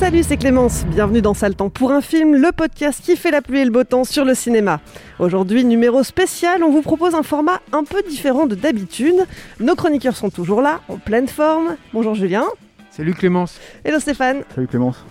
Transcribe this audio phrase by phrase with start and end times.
[0.00, 0.86] Salut, c'est Clémence.
[0.86, 3.70] Bienvenue dans Sale Temps pour un film, le podcast qui fait la pluie et le
[3.70, 4.80] beau temps sur le cinéma.
[5.18, 9.26] Aujourd'hui, numéro spécial, on vous propose un format un peu différent de d'habitude.
[9.60, 11.76] Nos chroniqueurs sont toujours là, en pleine forme.
[11.92, 12.46] Bonjour Julien.
[12.90, 13.60] Salut Clémence.
[13.84, 14.42] Hello Stéphane.
[14.54, 15.04] Salut Clémence.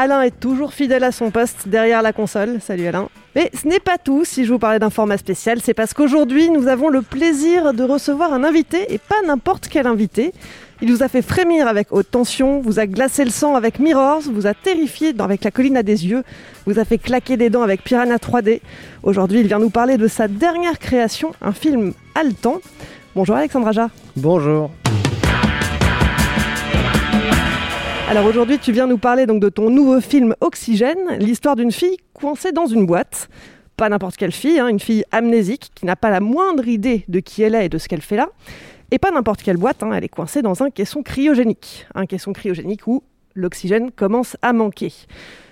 [0.00, 2.60] Alain est toujours fidèle à son poste derrière la console.
[2.60, 3.08] Salut Alain.
[3.34, 4.24] Mais ce n'est pas tout.
[4.24, 7.82] Si je vous parlais d'un format spécial, c'est parce qu'aujourd'hui, nous avons le plaisir de
[7.82, 10.32] recevoir un invité et pas n'importe quel invité.
[10.82, 14.22] Il vous a fait frémir avec haute tension, vous a glacé le sang avec Mirrors,
[14.32, 16.22] vous a terrifié avec la colline à des yeux,
[16.64, 18.60] vous a fait claquer des dents avec Piranha 3D.
[19.02, 22.60] Aujourd'hui, il vient nous parler de sa dernière création, un film haletant.
[23.16, 23.90] Bonjour Alexandre Aja.
[24.14, 24.70] Bonjour.
[28.08, 31.98] Alors aujourd'hui, tu viens nous parler donc de ton nouveau film Oxygène, l'histoire d'une fille
[32.14, 33.28] coincée dans une boîte.
[33.76, 37.20] Pas n'importe quelle fille, hein, une fille amnésique qui n'a pas la moindre idée de
[37.20, 38.30] qui elle est et de ce qu'elle fait là.
[38.90, 41.86] Et pas n'importe quelle boîte, hein, elle est coincée dans un caisson cryogénique.
[41.94, 43.02] Un caisson cryogénique où
[43.34, 44.90] l'oxygène commence à manquer.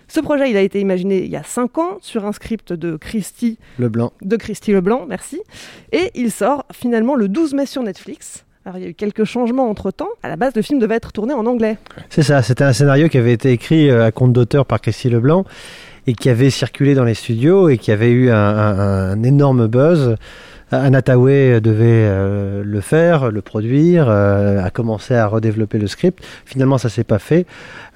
[0.09, 2.97] Ce projet, il a été imaginé il y a 5 ans sur un script de
[2.97, 4.15] Christy, Leblanc.
[4.23, 5.43] de Christy Leblanc, merci.
[5.93, 8.46] Et il sort finalement le 12 mai sur Netflix.
[8.67, 10.09] Alors il y a eu quelques changements entre-temps.
[10.25, 11.79] À la base, le film devait être tourné en anglais.
[12.11, 15.09] C'est ça, c'était un scénario qui avait été écrit euh, à compte d'auteur par Christy
[15.09, 15.45] Leblanc
[16.09, 20.17] et qui avait circulé dans les studios et qui avait eu un, énorme buzz.
[20.73, 26.25] Anna Tawai devait euh, le faire, le produire, euh, a commencé à redévelopper le script.
[26.45, 27.47] Finalement, ça s'est pas fait.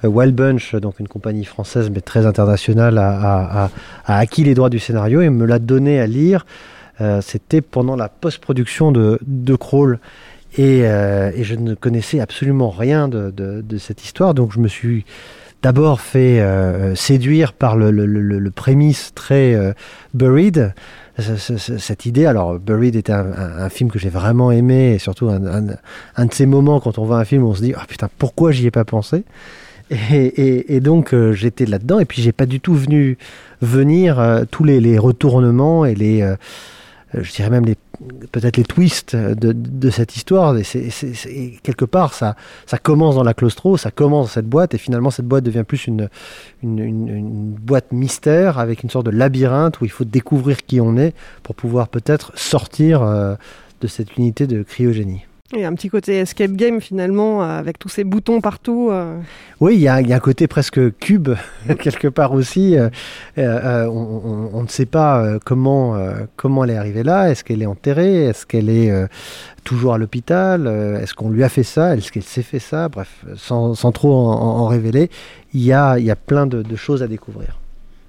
[0.05, 4.69] Euh, Wild Bunch, donc une compagnie française mais très internationale, a, a- acquis les droits
[4.69, 6.45] du scénario et me l'a donné à lire.
[7.01, 9.99] Euh, C'était pendant la post-production de, de Crawl.
[10.57, 14.59] Et, euh, et je ne connaissais absolument rien de, de- de cette histoire, donc je
[14.59, 15.05] me suis
[15.61, 19.71] d'abord fait euh, séduire par le, le, le, le prémisse très euh,
[20.13, 20.73] Buried,
[21.19, 22.25] ce- ce- ce- cette idée.
[22.25, 26.33] Alors, Buried était un, un- film que j'ai vraiment aimé, et surtout un, un- de
[26.33, 28.71] ces moments quand on voit un film on se dit Ah putain, pourquoi j'y ai
[28.71, 29.23] pas pensé?
[29.89, 29.95] Et,
[30.25, 33.17] et- et donc euh, j'étais là-dedans, et puis j'ai pas du tout venu
[33.61, 36.35] venir euh, tous les, les retournements et les, euh,
[37.13, 37.75] je dirais même les
[38.31, 40.57] peut-être les twists de, de cette histoire.
[40.57, 42.35] Et c'est, c'est- c'est- quelque part, ça,
[42.65, 45.63] ça commence dans la claustro, ça commence dans cette boîte, et finalement, cette boîte devient
[45.67, 46.09] plus une,
[46.63, 50.79] une, une- une boîte mystère avec une sorte de labyrinthe où il faut découvrir qui
[50.81, 51.13] on est
[51.43, 53.35] pour pouvoir peut-être sortir euh,
[53.81, 55.25] de cette unité de cryogénie.
[55.53, 58.89] Et un petit côté escape game finalement, euh, avec tous ces boutons partout.
[58.91, 59.19] euh.
[59.59, 61.29] Oui, il y a, il y a un côté presque cube,
[61.79, 62.77] quelque part aussi.
[62.77, 65.97] Euh, on, ne sait pas comment,
[66.35, 67.29] comment elle est arrivée là.
[67.29, 68.25] Est-ce qu'elle est enterrée?
[68.25, 68.91] Est-ce qu'elle est
[69.63, 70.67] toujours à l'hôpital?
[71.01, 71.95] Est-ce qu'on lui a fait ça?
[71.95, 72.87] Est-ce qu'elle s'est fait ça?
[72.89, 75.09] Bref, sans, sans trop en, en- en révéler,
[75.53, 77.57] il y a, il y a plein de, de choses à découvrir.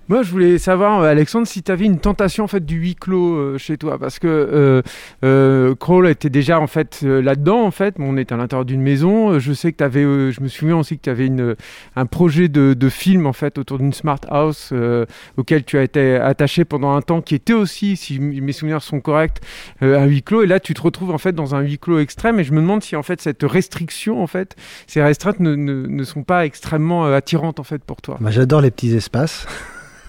[0.09, 2.97] Moi, je voulais savoir, euh, Alexandre, si tu avais une tentation en fait du huis
[2.97, 4.83] clos euh, chez toi, parce que euh,
[5.25, 7.63] euh, Crawl était déjà en fait euh, là-dedans.
[7.65, 9.31] En fait, on est à l'intérieur d'une maison.
[9.33, 11.55] Euh, Je sais que tu avais, je me souviens aussi que tu avais une,
[11.97, 15.07] un projet de, de film en fait autour d'une smart house euh,
[15.37, 19.01] auquel tu as été attaché pendant un temps, qui était aussi, si mes souvenirs sont
[19.01, 19.41] corrects,
[19.83, 20.43] euh, un huis clos.
[20.43, 22.41] Et là, tu te retrouves en fait dans un huis clos extrême.
[22.41, 24.57] Et je me demande si en fait cette restriction, en fait,
[24.87, 28.19] ces restreintes ne, ne, sont pas extrêmement euh, attirantes en fait pour toi.
[28.21, 29.47] Bah, J'adore les petits espaces.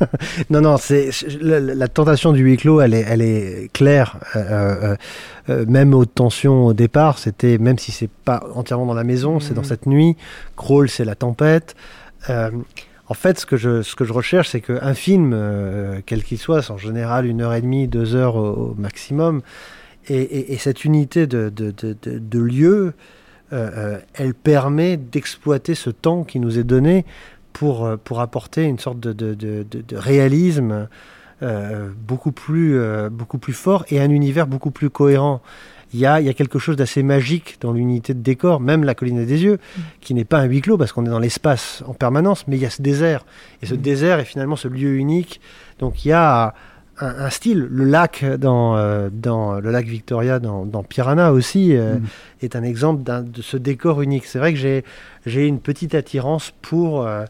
[0.49, 1.09] non, non, c'est
[1.41, 4.17] la, la tentation du huis clos, elle est, elle est claire.
[4.35, 4.95] Euh, euh,
[5.49, 9.39] euh, même haute tension au départ, c'était même si c'est pas entièrement dans la maison,
[9.39, 9.67] c'est dans Mhm.
[9.67, 10.15] cette nuit.
[10.55, 11.75] Crawl, c'est la tempête.
[12.29, 12.49] Euh,
[13.07, 15.37] en fait, ce que je, ce que je recherche, c'est qu'un film,
[16.05, 19.41] quel qu'il soit, c'est en général une heure et demie, deux heures au, au maximum,
[20.07, 21.73] et, et- et cette unité de, de,
[22.03, 22.93] de, lieu,
[23.51, 27.05] euh, elle permet d'exploiter ce temps qui nous est donné
[27.53, 30.87] pour, euh, pour apporter une sorte de, de, de, de- réalisme
[31.41, 35.41] euh, beaucoup, plus, euh, beaucoup plus fort et un univers beaucoup plus cohérent.
[35.93, 38.83] Il y a, il y a quelque chose d'assez magique dans l'unité de décor, même
[38.83, 39.59] la colline des yeux,
[40.01, 42.63] qui n'est pas un huis clos parce qu'on est dans l'espace en permanence, mais il
[42.63, 43.23] y a ce désert.
[43.61, 45.39] Et ce désert est finalement ce lieu unique.
[45.77, 46.55] Donc il y a
[46.99, 47.67] un, un style.
[47.69, 52.05] Le lac dans, euh, dans le lac Victoria dans, dans Piranha aussi euh, Mhm.
[52.41, 54.25] est un exemple de ce décor unique.
[54.25, 54.83] C'est vrai que j'ai
[55.25, 57.25] j'ai une petite attirance pour euh,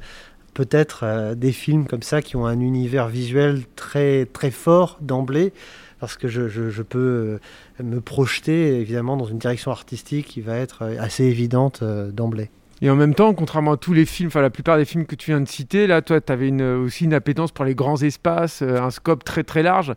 [0.53, 5.51] peut-être des films comme ça qui ont un univers visuel très très fort d'emblée
[5.99, 7.39] parce que je, je- je peux
[7.81, 12.49] me projeter évidemment dans une direction artistique qui va être assez évidente d'emblée.
[12.83, 15.15] Et en même temps, contrairement à tous les films, enfin la plupart des films que
[15.15, 18.01] tu viens de citer, là, toi, tu avais une, aussi une appétence pour les grands
[18.01, 19.93] espaces, euh, un scope très très large,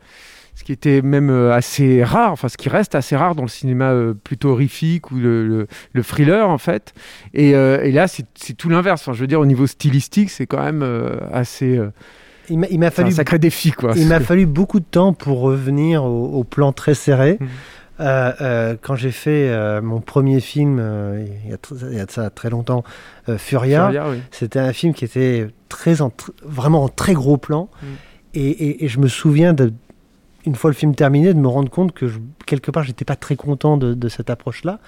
[0.55, 3.49] ce qui était même euh, assez rare, enfin ce qui reste assez rare dans le
[3.49, 6.95] cinéma euh, plutôt horrifique ou le, le- le thriller en fait.
[7.35, 8.25] Et, euh, et là, c'est
[8.57, 9.03] tout l'inverse.
[9.03, 11.77] Enfin, je veux dire, au niveau stylistique, c'est quand même euh, assez.
[11.77, 11.91] euh,
[12.49, 13.95] Il m'a- c'est un fallu sacré défi, quoi.
[13.97, 17.37] Il m'a fallu beaucoup de temps pour revenir au, au plan très serré.
[17.41, 17.49] Mhm.
[17.99, 20.79] Euh, euh, quand j'ai fait euh, mon premier film,
[21.45, 21.57] il, y a
[21.91, 22.85] il y a de ça très longtemps,
[23.39, 24.19] Furia, Furia, oui.
[24.31, 27.71] c'était un film qui était très en tr- vraiment en très gros plan.
[27.83, 27.87] Mm.
[28.35, 29.73] Et, et- et je me souviens, de,
[30.45, 33.17] une fois le film terminé, de me rendre compte que je- quelque part, j'étais pas
[33.17, 34.79] très content de, de cette approche-là.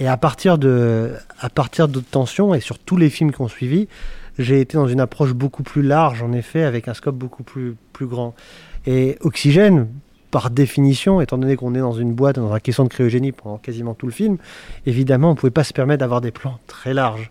[0.00, 3.48] Et à partir de, à partir de Tension et sur tous les films qui ont
[3.48, 3.86] suivi,
[4.38, 7.76] j'ai été dans une approche beaucoup plus large, en effet, avec un scope beaucoup plus,
[7.92, 8.34] plus grand.
[8.86, 9.88] Et Oxygène,
[10.36, 13.56] par définition, étant donné qu'on est dans une boîte, dans un caisson de cryogénie pendant
[13.56, 14.36] quasiment tout le film,
[14.84, 17.30] évidemment, on ne pouvait pas se permettre d'avoir des plans très larges.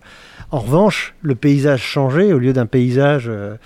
[0.49, 3.57] En revanche, le paysage changeait, au lieu d'un paysage euh,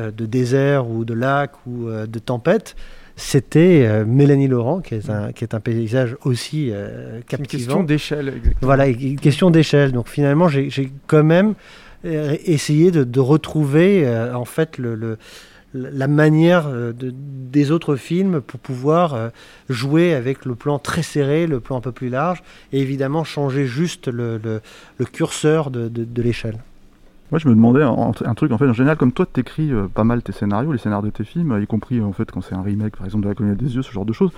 [0.00, 2.74] euh, de désert ou de lac ou euh, de tempête,
[3.14, 7.22] c'était euh, Mélanie Laurent, qui est un, qui est un paysage aussi euh, C'est une
[7.24, 7.58] captivant.
[7.66, 8.54] question d'échelle, exactement.
[8.62, 9.92] Voilà, une question d'échelle.
[9.92, 11.54] Donc finalement, j'ai quand même
[12.04, 15.18] essayé de, de retrouver euh, en fait le, le-
[15.74, 19.28] la manière euh, de- des autres films pour pouvoir euh,
[19.68, 22.42] jouer avec le plan très serré, le plan un peu plus large,
[22.72, 24.60] et évidemment changer juste le,
[25.12, 26.58] curseur de l'échelle.
[27.30, 29.70] Moi, je me demandais un, un truc, en fait, en général, comme toi, tu écris
[29.94, 32.54] pas mal tes scénarios, les scénarios de tes films, y compris, en fait, quand c'est
[32.54, 34.30] un remake, par exemple, de La Colline des Yeux, ce genre de choses,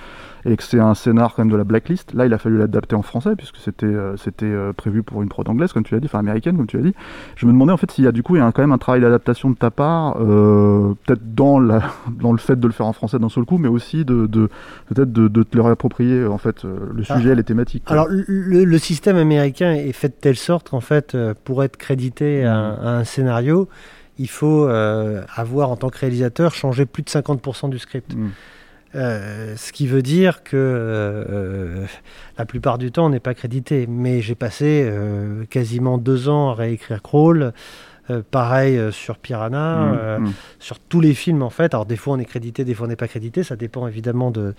[0.44, 2.12] et que c'est un scénar, quand même, de la blacklist.
[2.14, 5.28] Là, il a fallu l'adapter en français, puisque c'était euh, c'était euh, prévu pour une
[5.28, 6.94] prod anglaise, comme tu l'as dit, enfin américaine, comme tu l'as dit.
[7.36, 8.72] Je me demandais, en fait, s'il y a, du coup, il y a quand même
[8.72, 11.82] un travail d'adaptation de ta part, euh, peut-être dans, la,
[12.20, 14.48] dans le fait de le faire en français d'un seul coup, mais aussi de, de
[14.88, 17.16] peut-être de, de te le réapproprier, en fait, euh, le Ah.
[17.16, 17.84] sujet, les thématiques.
[17.84, 17.92] quoi.
[17.92, 22.44] Alors le, système américain est fait de telle sorte qu'en fait, euh, pour être crédité
[22.44, 23.68] à, un- à un scénario,
[24.20, 28.14] il faut euh, avoir en tant que réalisateur changé plus de 50% du script.
[28.14, 28.28] Mm.
[28.96, 31.86] Euh, ce qui veut dire que euh,
[32.36, 33.86] la plupart du temps, on n'est pas crédité.
[33.88, 34.92] Mais j'ai passé
[35.48, 37.52] quasiment deux ans à réécrire Crawl.
[38.30, 40.32] pareil sur Piranha, Mm, mm.
[40.58, 41.72] sur tous les films en fait.
[41.72, 43.42] Alors des fois on est crédité, des fois on n'est pas crédité.
[43.42, 44.54] Ça dépend évidemment de,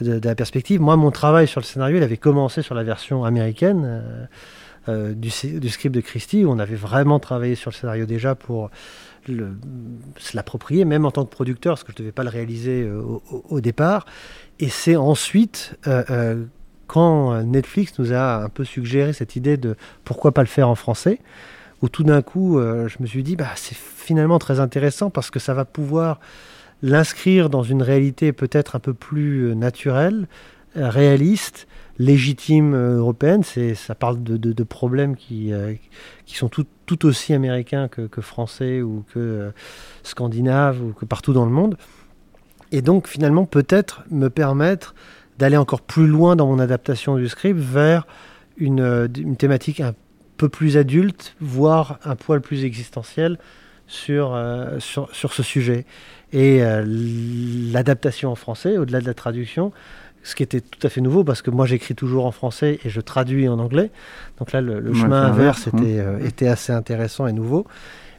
[0.00, 0.80] de, de la perspective.
[0.80, 4.02] Moi, mon travail sur le scénario, il avait commencé sur la version américaine
[4.88, 8.06] euh, du, sc- du script de Christie, où on avait vraiment travaillé sur le scénario
[8.06, 8.70] déjà pour
[9.26, 12.82] se l'approprier, même en tant que producteur, parce que je ne devais pas le réaliser
[12.82, 13.02] euh,
[13.48, 14.04] au, départ.
[14.60, 16.44] Et c'est ensuite, euh,
[16.86, 20.74] quand Netflix nous a un peu suggéré cette idée de pourquoi pas le faire en
[20.74, 21.20] français,
[21.80, 25.38] où tout d'un coup, je me suis dit, bah, c'est finalement très intéressant parce que
[25.38, 26.20] ça va pouvoir
[26.82, 30.28] l'inscrire dans une réalité peut-être un peu plus naturelle,
[30.76, 31.66] réaliste,
[31.98, 33.42] légitime euh, européenne.
[33.42, 35.74] Ça parle de, de- de problèmes qui, euh,
[36.26, 39.50] qui sont tout, tout aussi américains que, français ou que euh,
[40.02, 41.76] scandinaves ou que partout dans le monde.
[42.72, 44.94] Et donc finalement peut-être me permettre
[45.38, 48.06] d'aller encore plus loin dans mon adaptation du script vers
[48.56, 49.94] une, une thématique un
[50.36, 53.38] peu plus adulte, voire un poil plus existentiel
[53.86, 54.40] sur,
[54.78, 55.86] sur, sur ce sujet.
[56.32, 56.60] Et
[57.72, 59.72] l'adaptation en français, au-delà de la traduction,
[60.24, 62.88] ce qui était tout à fait nouveau, parce que moi j'écris toujours en français et
[62.88, 63.92] je traduis en anglais.
[64.38, 67.66] Donc là, le, le Ouais, chemin inverse inverse, était, euh, était assez intéressant et nouveau.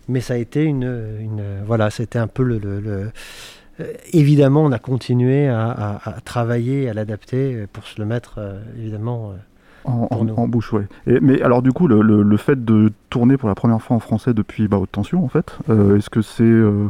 [0.07, 0.83] Mais ça a été une.
[1.19, 2.59] une voilà, c'était un peu le.
[2.59, 3.11] le- le-
[3.81, 8.35] euh, évidemment, on a continué à, à- à travailler, à l'adapter pour se le mettre,
[8.37, 9.31] euh, évidemment.
[9.31, 9.35] euh,
[9.85, 10.87] En, bouche, ouais.
[11.07, 13.95] Et, mais alors du coup, le, le- le fait de tourner pour la première fois
[13.95, 16.87] en français depuis bah, Haute Tension, en fait, euh, est-ce que c'est, euh,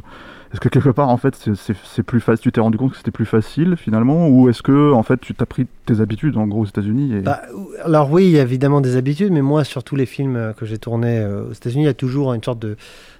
[0.55, 2.91] est-ce que quelque part, en fait, c'est- c'est c'est plus facile, tu t'es rendu compte
[2.91, 6.37] que c'était plus facile finalement, ou est-ce que, en fait, tu t'as pris tes habitudes
[6.37, 7.19] en gros aux États-Unis et...
[7.21, 7.41] Bah,
[7.83, 10.53] alors oui, il y a évidemment des habitudes, mais moi, sur tous les films euh,
[10.53, 12.77] que j'ai tournés euh, aux États-Unis, il y a toujours une sorte de,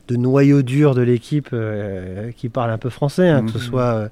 [0.08, 3.64] de noyau dur de l'équipe euh, qui parle un peu français, hein, que ce Mhm.
[3.64, 4.08] soit euh,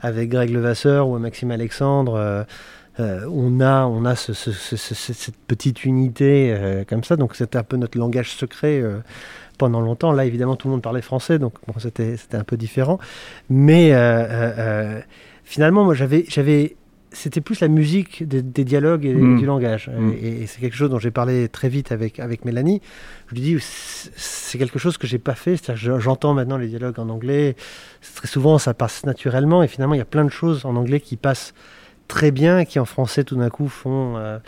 [0.00, 2.14] avec Greg Levasseur ou Maxime Alexandre.
[2.14, 2.44] euh,
[3.00, 7.14] on a, on a ce- ce- ce- ce- cette petite unité euh, comme ça.
[7.16, 8.98] Donc c'était un peu notre langage secret euh,
[9.58, 10.12] pendant longtemps.
[10.12, 12.98] Là, évidemment, tout le monde parlait français, donc bon, c'était un peu différent.
[13.50, 15.00] Mais euh, euh, euh,
[15.44, 16.24] finalement, moi, j'avais,
[17.10, 19.38] c'était plus la musique des, des dialogues et Mm.
[19.38, 19.88] du langage.
[19.88, 20.12] Mm.
[20.22, 22.80] Et, et c'est quelque chose dont j'ai parlé très vite avec avec Mélanie.
[23.28, 25.56] Je lui dis, c'est- quelque chose que j'ai pas fait.
[25.74, 27.54] J'entends maintenant les dialogues en anglais.
[28.14, 29.62] Très souvent, ça passe naturellement.
[29.62, 31.52] Et finalement, il y a plein de choses en anglais qui passent
[32.08, 34.38] très bien, qui en français tout d'un coup font, euh,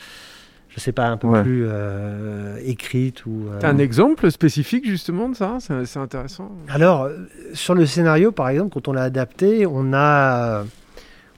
[0.70, 1.42] je sais pas, un peu Ouais.
[1.42, 3.48] plus euh, écrites ou.
[3.50, 6.50] euh, un exemple spécifique justement de ça C'est c'est intéressant.
[6.68, 7.16] alors, euh,
[7.54, 10.64] sur le scénario, par exemple, quand on l'a adapté, on a,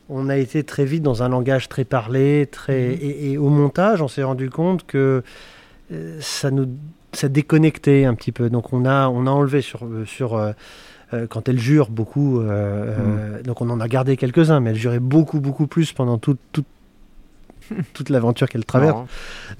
[0.09, 2.99] on a été très vite dans un langage très parlé, très, Mhm.
[3.01, 5.23] et, et au montage, on s'est rendu compte que
[5.93, 6.67] euh, ça nous,
[7.13, 8.51] ça déconnectait un petit peu.
[8.51, 10.53] Donc, on a, on a enlevé sur, sur
[11.29, 12.41] quand elle jure beaucoup.
[12.41, 16.17] euh, euh, donc, on en a gardé quelques-uns, mais elle jurait beaucoup, beaucoup plus pendant
[16.17, 16.65] toute, toute,
[17.95, 18.93] toute l'aventure qu'elle traverse.
[18.95, 19.09] Marrant.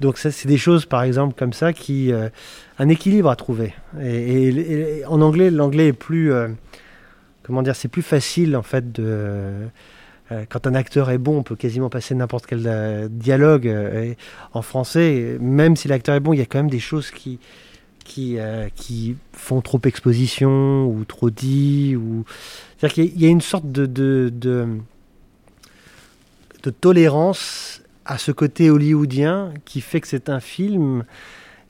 [0.01, 2.29] Donc ça, c'est des choses, par exemple, comme ça, qui euh,
[2.79, 3.73] un équilibre à trouver.
[4.01, 6.47] Et, et- et en anglais, l'anglais est plus, euh,
[7.43, 9.03] comment dire, c'est plus facile en fait de.
[10.31, 13.65] euh, quand un acteur est bon, on peut quasiment passer n'importe quel dialogue.
[13.67, 14.17] et
[14.53, 17.39] en français, même si l'acteur est bon, il y a quand même des choses qui
[18.05, 21.95] qui, euh, qui font trop exposition ou trop dit.
[21.95, 22.25] Ou...
[22.77, 24.67] C'est-à-dire qu'il y a- il y a une sorte de, de, de,
[26.63, 31.03] de tolérance à ce côté hollywoodien qui fait que c'est un film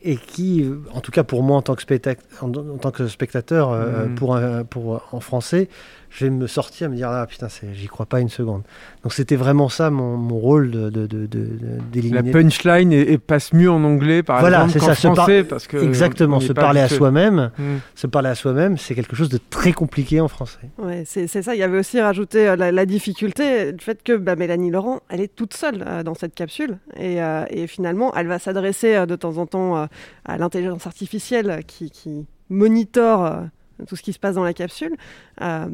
[0.06, 3.08] et qui, en tout cas pour moi en tant que, spectac- en, en tant que
[3.08, 5.70] spectateur, euh, pour, un- pour, en français,
[6.16, 8.62] je vais me sortir, me dire ah putain, j'y crois pas une seconde.
[9.02, 12.32] Donc c'était vraiment ça mon, mon rôle de, de, de, La d'éliminer.
[12.32, 15.44] punchline est- passe mieux en anglais par Voilà, exemple c'est qu'en ça, se par- français
[15.44, 16.98] parce que exactement, se parler à habitué.
[16.98, 17.64] soi-même, Mm.
[17.96, 20.60] se parler à soi-même, c'est quelque chose de très compliqué en français.
[20.78, 21.56] Ouais, c'est c'est ça.
[21.56, 25.00] Il y avait aussi rajouté euh, la, la difficulté du fait que bah, Mélanie Laurent,
[25.10, 26.78] elle est toute seule euh, dans cette capsule.
[26.96, 29.86] Et, euh, et finalement, elle va s'adresser euh, de temps en temps euh,
[30.26, 33.42] à l'intelligence artificielle qui, qui monitore euh,
[33.88, 34.96] tout ce qui se passe dans la capsule.
[35.42, 35.66] Euh,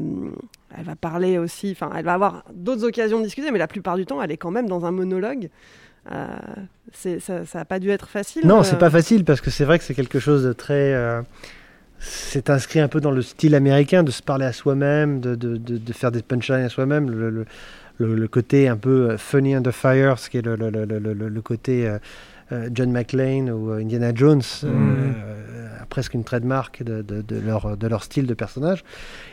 [0.77, 3.95] elle va parler aussi, enfin, elle va avoir d'autres occasions de discuter, mais la plupart
[3.97, 5.49] du temps, elle est quand même dans un monologue.
[6.11, 6.27] Euh,
[6.93, 8.45] ça n'a pas dû être facile.
[8.47, 10.93] Non, euh, c'est pas facile parce que c'est vrai que c'est quelque chose de très.
[10.93, 11.21] euh,
[11.99, 15.57] c'est inscrit un peu dans le style américain de se parler à soi-même, de, de,
[15.57, 17.09] de- de faire des punchlines à soi-même.
[17.09, 17.45] Le, le-
[17.97, 20.99] le- le côté un peu funny under fire, ce qui est le, le- le- le-
[21.13, 21.91] le- le côté
[22.73, 24.69] John McClane ou Indiana Jones, euh,
[25.99, 28.85] presque une trademark de, de- de leur, style de personnage.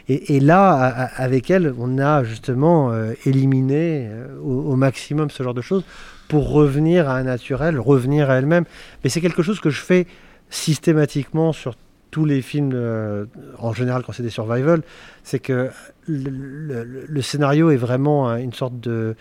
[0.09, 0.73] Et, là,
[1.15, 5.85] avec elle, on a justement euh, éliminé euh, au, maximum ce genre de choses
[6.27, 8.65] pour revenir à un naturel, revenir à elle-même.
[9.05, 10.09] Mais c'est quelque chose que je fais
[10.51, 11.77] systématiquement sur
[12.11, 13.27] tous les films, euh,
[13.59, 14.83] en général quand c'est des survival,
[15.23, 15.71] c'est que
[16.09, 19.15] le, scénario est vraiment une sorte de,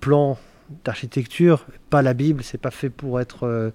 [0.00, 0.38] plan
[0.84, 3.72] d'architecture, pas la Bible, c'est pas fait pour être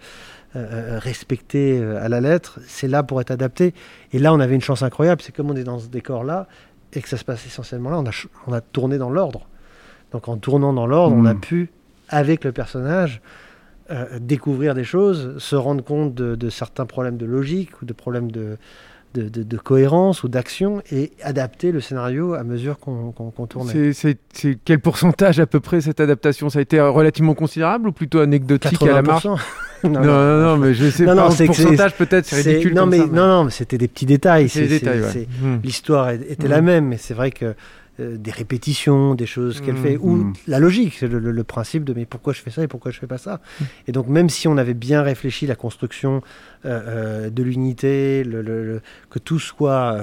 [0.57, 3.73] euh, respecté euh, à la lettre, c'est là pour être adapté.
[4.13, 6.47] Et là, on avait une chance incroyable, c'est comme on est dans ce décor-là,
[6.93, 9.47] et que ça se passe essentiellement là, on a, ch- on a tourné dans l'ordre.
[10.11, 11.39] Donc en tournant dans l'ordre, on a Mm.
[11.41, 11.69] pu,
[12.09, 13.21] avec le personnage,
[13.91, 17.93] euh, découvrir des choses, se rendre compte de, de certains problèmes de logique ou de
[17.93, 18.57] problèmes de,
[19.13, 23.93] de, de- de cohérence ou d'action et adapter le scénario à mesure qu'on qu'on tournait.
[23.93, 24.17] C'est
[24.65, 26.49] quel pourcentage à peu près cette adaptation?
[26.49, 29.27] Ça a été relativement considérable ou plutôt anecdotique à la marge?
[29.84, 29.89] 80%.
[29.91, 31.29] non, non, non, mais je sais Non, pas.
[31.29, 32.74] non, pourcentage peut-être, c'est ridicule.
[32.74, 34.43] Non, comme mais, ça, non, non, mais c'était des petits détails.
[34.43, 34.50] Ouais.
[34.50, 35.60] c'est- Mm.
[35.63, 36.51] L'histoire était Mm.
[36.51, 37.53] la même, mais c'est vrai que
[38.00, 39.84] euh, des répétitions, des choses qu'elle Mm.
[39.84, 42.62] fait, ou la logique, c'est le, le- le principe de mais pourquoi je fais ça
[42.62, 43.41] et pourquoi je fais pas ça?
[43.88, 46.22] Et donc même si on avait bien réfléchi la construction
[46.65, 49.98] euh, euh, de l'unité, le- que tout soit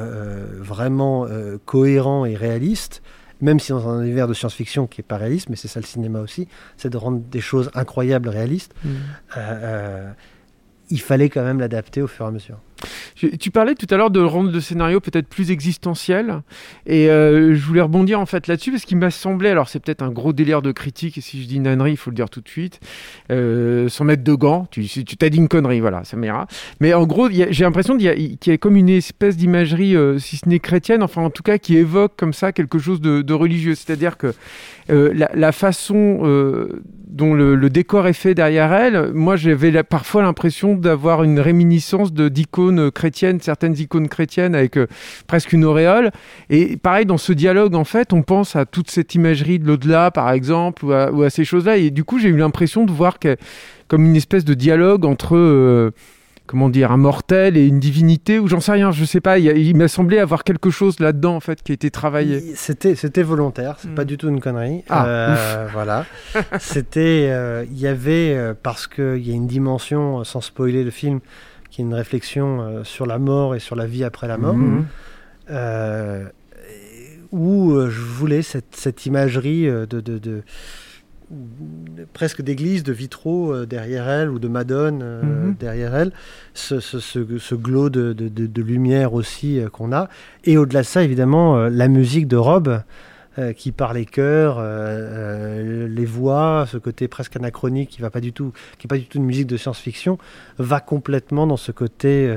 [0.58, 1.26] vraiment
[1.66, 3.00] cohérent et réaliste,
[3.44, 5.84] même si dans un univers de science-fiction qui est pas réaliste, mais c'est ça le
[5.84, 6.48] cinéma aussi,
[6.78, 8.74] c'est de rendre des choses incroyables réalistes.
[8.82, 8.88] Mm.
[8.88, 8.94] euh,
[9.36, 10.12] euh,
[10.90, 12.58] il fallait quand même l'adapter au fur et à mesure.
[13.38, 16.42] Tu parlais tout à l'heure de rendre le scénario peut-être plus existentiel,
[16.86, 20.02] et euh, je voulais rebondir en fait là-dessus parce qu'il m'a semblé, alors c'est peut-être
[20.02, 22.30] un gros délire de critique, et si je dis une ânerie, il faut le dire
[22.30, 22.80] tout de suite,
[23.30, 24.84] euh, sans mettre de gants, tu
[25.16, 26.46] t'as dit une connerie, voilà, ça m'ira.
[26.80, 30.48] Mais en gros, j'ai l'impression qu'il y, a- comme une espèce d'imagerie, euh, si ce
[30.48, 34.16] n'est chrétienne, enfin en tout cas qui évoque comme ça quelque chose de, religieux, c'est-à-dire
[34.16, 34.32] que
[34.90, 36.20] euh, la, façon
[37.08, 42.12] dont le, le décor est fait derrière elle, moi j'avais parfois l'impression d'avoir une réminiscence
[42.12, 42.28] de
[42.74, 44.86] d'icônes chrétiennes, certaines icônes chrétiennes avec euh,
[45.26, 46.10] presque une auréole.
[46.50, 50.10] Et pareil, dans ce dialogue, en fait, on pense à toute cette imagerie de l'au-delà,
[50.10, 51.76] par exemple, ou à, ou à ces choses-là.
[51.76, 53.36] Et du coup, j'ai eu l'impression de voir que,
[53.88, 55.36] comme une espèce de dialogue entre...
[55.36, 55.90] euh,
[56.46, 59.38] comment dire, un mortel et une divinité ou j'en sais rien, je sais pas.
[59.38, 62.54] Il, m'a semblé avoir quelque chose là-dedans en fait qui a été travaillé.
[62.54, 64.06] C'était c'était volontaire, c'est pas hmm.
[64.06, 64.84] du tout une connerie.
[64.88, 66.04] Ah, euh, voilà.
[66.58, 70.90] C'était, euh, il y avait euh, parce qu'il y a une dimension sans spoiler le
[70.90, 71.20] film
[71.74, 74.54] qui est une réflexion sur la mort et sur la vie après la mort.
[74.54, 74.84] Hmm.
[77.32, 80.42] où je voulais cette, cette imagerie de, de, de
[82.12, 85.56] presque d'église, de vitraux euh, derrière elle ou de Madone euh, mhm.
[85.58, 86.12] derrière elle,
[86.52, 90.08] ce, ce, ce, glow de, de, de, lumière aussi euh, qu'on a.
[90.44, 92.82] Et au-delà de ça, évidemment, la musique de Rob.
[93.56, 98.52] Qui par les chœurs, les voix, ce côté presque anachronique qui va pas du tout,
[98.78, 100.18] qui est pas du tout une musique de science-fiction,
[100.58, 102.32] va complètement dans ce côté,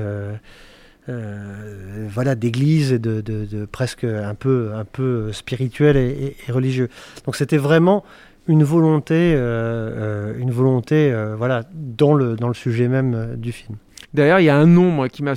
[1.08, 6.89] voilà, d'église et de, presque un peu, un peu spirituel et, religieux.
[7.25, 8.04] Donc c'était vraiment
[8.48, 13.51] une volonté, euh, euh, une volonté euh, voilà, dans, le, dans le sujet même du
[13.51, 13.77] film.
[14.13, 15.34] D'ailleurs, il y a un nom qui m'a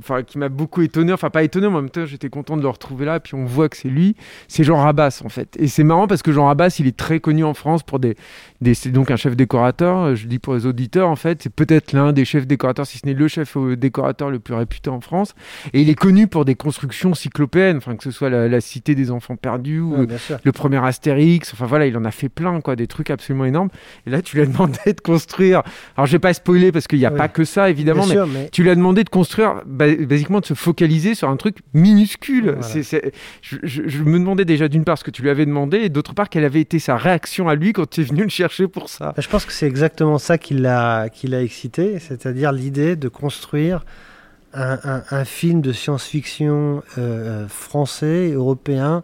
[0.00, 2.62] enfin, qui m'a beaucoup étonné, enfin pas étonné, mais en même temps j'étais content de
[2.62, 4.16] le retrouver là, puis on voit que c'est lui,
[4.48, 5.56] c'est Jean Rabas en fait.
[5.58, 8.16] Et c'est marrant parce que Jean Rabas, il est très connu en France pour des,
[8.60, 11.92] des c'est donc un chef décorateur, je dis pour les auditeurs en fait, c'est peut-être
[11.92, 15.00] l'un des chefs décorateurs, si ce n'est le chef euh, décorateur le plus réputé en
[15.00, 15.34] France,
[15.72, 19.10] et il est connu pour des constructions cyclopéennes, enfin que ce soit la, cité des
[19.10, 20.06] enfants perdus ou
[20.42, 23.68] le premier Astérix, enfin voilà, il en a fait plein quoi, des trucs absolument énormes.
[24.06, 25.62] Et là tu lui as demandé de construire,
[25.96, 28.62] alors je vais pas spoiler parce qu'il n'y a pas que ça évidemment, mais, tu
[28.62, 32.58] lui as demandé de construire basiquement de se focaliser sur un truc minuscule.
[33.42, 36.28] Je, me demandais déjà d'une part ce que tu lui avais demandé et d'autre part
[36.28, 39.12] quelle avait été sa réaction à lui quand tu es venu le chercher pour ça.
[39.16, 41.08] Bah, je pense que c'est exactement ça qui l'a
[41.42, 43.84] excité, c'est-à-dire l'idée de construire
[44.56, 49.02] un, film de science-fiction euh, français, européen,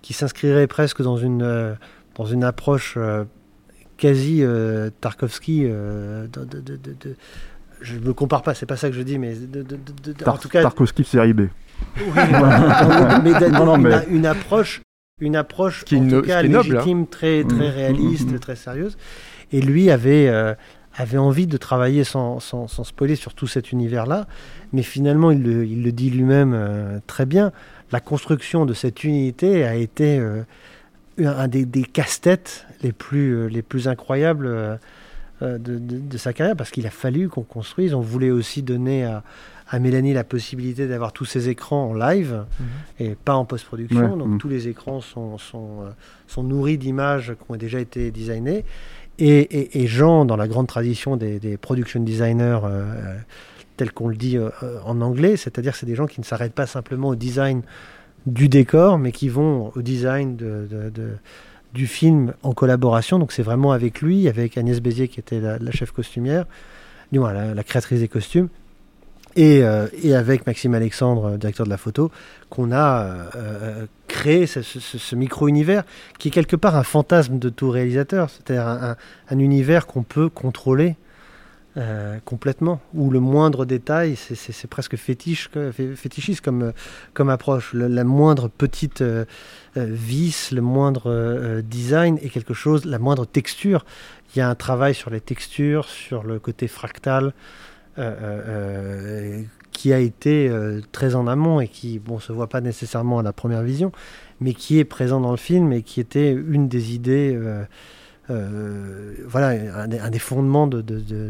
[0.00, 1.74] qui s'inscrirait presque dans une, euh,
[2.14, 3.24] dans une approche euh,
[3.96, 4.42] quasi
[5.00, 6.28] Tarkovsky de,
[7.82, 9.34] je me compare pas, c'est pas ça que je dis, mais
[10.26, 10.62] en tout cas.
[10.62, 11.42] Tarkovsky série B.
[13.22, 13.32] mais,
[14.08, 14.82] Une, approche,
[15.20, 17.74] une approche qui en tout cas légitime, très, très mmh.
[17.74, 18.38] réaliste, mmh, mmh.
[18.38, 18.96] très sérieuse.
[19.52, 20.54] Et lui avait, euh,
[20.96, 24.26] avait envie de travailler sans, sans, sans, spoiler sur tout cet univers-là,
[24.72, 27.52] mais finalement, il le, il le dit lui-même euh, très bien.
[27.90, 30.42] La construction de cette unité a été euh,
[31.18, 34.78] un des, des casse-têtes les plus, les plus incroyables
[35.42, 37.94] euh, de, sa carrière parce qu'il a fallu qu'on construise.
[37.94, 39.22] On voulait aussi donner à,
[39.80, 42.66] Mélanie la possibilité d'avoir tous ses écrans en live mhm.
[43.00, 44.18] et pas en post-production.
[44.18, 44.38] Donc mhm.
[44.38, 45.90] tous les écrans sont, sont, euh,
[46.26, 48.64] sont nourris d'images qui ont déjà été designées.
[49.18, 53.16] Et, Jean, dans la grande tradition des, production designers, euh,
[53.76, 54.36] tels qu'on le dit
[54.84, 57.62] en anglais, c'est-à-dire c'est des gens qui ne s'arrêtent pas simplement au design
[58.26, 60.68] du décor, mais qui vont au design de
[61.72, 63.18] du film en collaboration.
[63.18, 66.46] Donc c'est vraiment avec lui, avec Agnès Bézier qui était la, chef costumière,
[67.10, 68.48] du moins la, créatrice des costumes,
[69.34, 72.10] et, euh, et, avec Maxime Alexandre, directeur de la photo,
[72.50, 75.84] qu'on a euh, euh, créé ce, micro-univers
[76.18, 80.96] qui est quelque part un fantasme de tout réalisateur, c'est-à-dire un, univers qu'on peut contrôler
[82.24, 85.48] complètement, où le moindre détail, c'est presque fétiche,
[85.96, 86.72] fétichiste comme,
[87.14, 87.72] comme approche.
[87.72, 89.02] la moindre petite
[89.78, 93.86] euh, vis, le moindre euh, design et quelque chose, la moindre texture.
[94.34, 97.32] Il y a un travail sur les textures, sur le côté fractal,
[97.98, 100.50] euh, qui a été
[100.92, 103.92] très en amont et qui bon se voit pas nécessairement à la première vision,
[104.40, 107.38] mais qui est présent dans le film et qui était une des idées
[108.32, 109.48] euh, voilà,
[109.82, 110.82] un des, fondements de,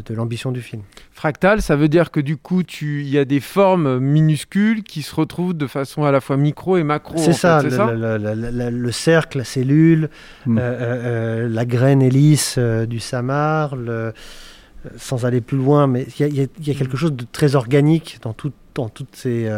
[0.09, 0.83] l'ambition du film.
[1.11, 5.13] Fractal, ça veut dire que du coup, il y a des formes minuscules qui se
[5.13, 7.17] retrouvent de façon à la fois micro et macro.
[7.17, 10.09] C'est ça, le, cercle, la cellule,
[10.45, 10.57] hmm.
[10.57, 13.75] euh, euh, la graine hélice du samar,
[14.97, 18.35] sans aller plus loin, mais il y, a quelque chose de très organique dans,
[18.75, 19.49] dans toutes ces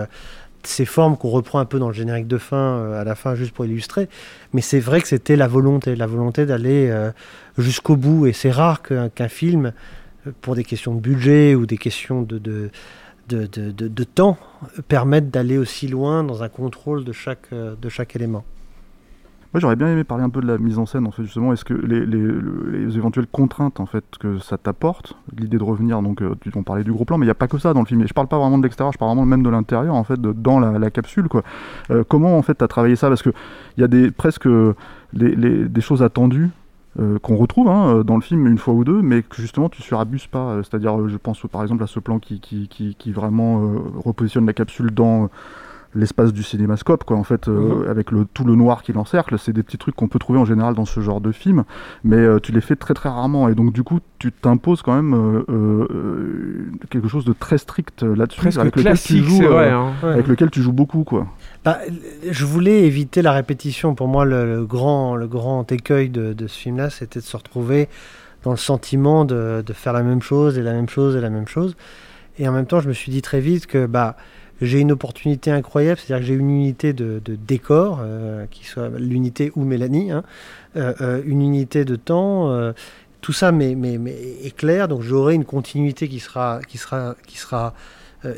[0.67, 3.35] ces formes qu'on reprend un peu dans le générique de fin, euh, à la fin,
[3.35, 4.09] juste pour illustrer.
[4.53, 7.11] Mais c'est vrai que c'était la volonté, la volonté d'aller euh,
[7.57, 8.27] jusqu'au bout.
[8.27, 9.73] Et c'est rare qu'un film,
[10.27, 12.69] euh, pour des questions de budget ou des questions de, de,
[13.27, 14.37] de, de temps,
[14.87, 18.45] permette d'aller aussi loin dans un contrôle de chaque, de chaque élément.
[19.59, 21.53] J'aurais bien aimé parler un peu de la mise en scène, en fait, justement.
[21.53, 26.21] Est-ce que les, les, éventuelles contraintes, en fait, que ça t'apporte, l'idée de revenir, donc,
[26.21, 27.85] euh, on parlait du gros plan, mais il n'y a pas que ça dans le
[27.85, 28.01] film.
[28.01, 30.19] Et je parle pas vraiment de l'extérieur, je parle vraiment même de l'intérieur, en fait,
[30.19, 31.43] dans la, capsule, quoi.
[31.91, 33.07] Euh, comment, en fait, tu as travaillé ça?
[33.07, 33.33] Parce qu'il
[33.77, 34.47] y a des, presque
[35.13, 36.49] des choses attendues
[36.99, 39.81] euh, qu'on retrouve hein, dans le film une fois ou deux, mais que justement tu
[39.81, 40.57] surabuses pas.
[40.63, 44.91] C'est-à-dire, je pense par exemple à ce plan qui, qui, qui vraiment repositionne la capsule
[44.91, 45.29] dans
[45.95, 49.37] l'espace du cinémascope, quoi, en fait, euh, avec le, tout le noir qui l'encercle.
[49.39, 51.63] C'est des petits trucs qu'on peut trouver en général dans ce genre de film,
[52.03, 53.49] mais euh, tu les fais très très rarement.
[53.49, 58.03] Et donc, du coup, tu t'imposes quand même euh, euh, quelque chose de très strict
[58.03, 59.93] là-dessus, avec, lequel tu joues, vrai, euh, hein.
[60.03, 61.27] avec lequel tu joues beaucoup, quoi.
[61.63, 61.79] Bah,
[62.29, 63.95] je voulais éviter la répétition.
[63.95, 67.37] Pour moi, le, le grand, le grand écueil de, de ce film-là, c'était de se
[67.37, 67.87] retrouver
[68.43, 71.29] dans le sentiment de, de faire la même chose et la même chose et la
[71.29, 71.75] même chose.
[72.37, 74.17] Et en même temps, je me suis dit très vite que bah,
[74.61, 79.51] j'ai une opportunité incroyable, c'est-à-dire que j'ai une unité de, décor, euh, qui soit l'unité
[79.55, 80.23] ou Mélanie, hein,
[80.77, 82.51] euh, euh, une unité de temps.
[82.51, 82.73] euh,
[83.21, 83.75] tout ça mais,
[84.43, 87.73] est clair, donc j'aurai une continuité qui sera, qui sera, qui sera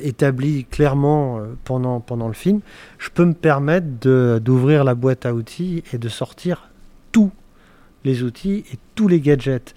[0.02, 2.62] établie clairement pendant, pendant le film.
[2.98, 3.88] Je peux me permettre
[4.40, 6.70] d'ouvrir la boîte à outils et de sortir
[7.12, 7.32] tous
[8.06, 9.76] les outils et tous les gadgets.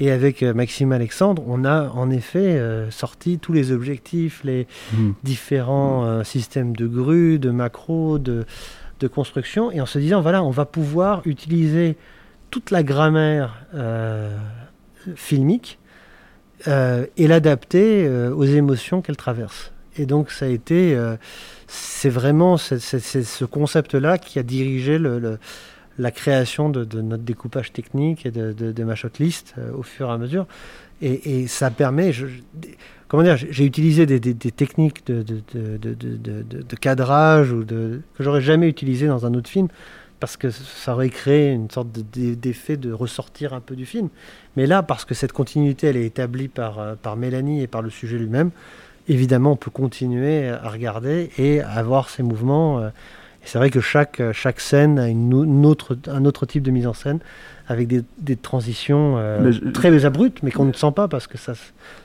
[0.00, 4.66] Et avec euh, Maxime Alexandre, on a en effet euh, sorti tous les objectifs, les
[4.96, 5.10] Mm.
[5.24, 8.44] différents euh, systèmes de grues, de macros, de,
[9.00, 11.96] de construction, et en se disant, voilà, on va pouvoir utiliser
[12.50, 14.36] toute la grammaire euh,
[15.16, 15.78] filmique
[16.68, 19.72] euh, et l'adapter euh, aux émotions qu'elle traverse.
[19.96, 20.96] Et donc ça a été,
[21.66, 25.38] c'est vraiment ce concept-là qui a dirigé le- le-
[25.98, 30.12] la création de, notre découpage technique et de, de- ma shotlist euh, au fur et
[30.12, 30.46] à mesure.
[31.00, 32.40] Et, ça permet, je- je-
[33.08, 35.24] comment dire, j'ai utilisé des, techniques de,
[36.80, 39.68] cadrage ou de, que j'aurais jamais utilisé dans un autre film
[40.20, 43.86] parce que ça aurait créé une sorte de- d'e- d'effet de ressortir un peu du
[43.86, 44.08] film.
[44.56, 47.82] Mais là, parce que cette continuité, elle est établie par, euh, par Mélanie et par
[47.82, 48.50] le sujet lui-même,
[49.08, 52.80] évidemment, on peut continuer à regarder et à avoir ces mouvements.
[52.80, 52.88] euh,
[53.48, 56.62] c'est vrai que chaque, euh, chaque scène a une, au- une autre, un autre type
[56.62, 57.18] de mise en scène
[57.66, 61.36] avec des, des transitions euh, je- très abruptes, mais qu'on ne sent pas parce que
[61.38, 61.52] ça,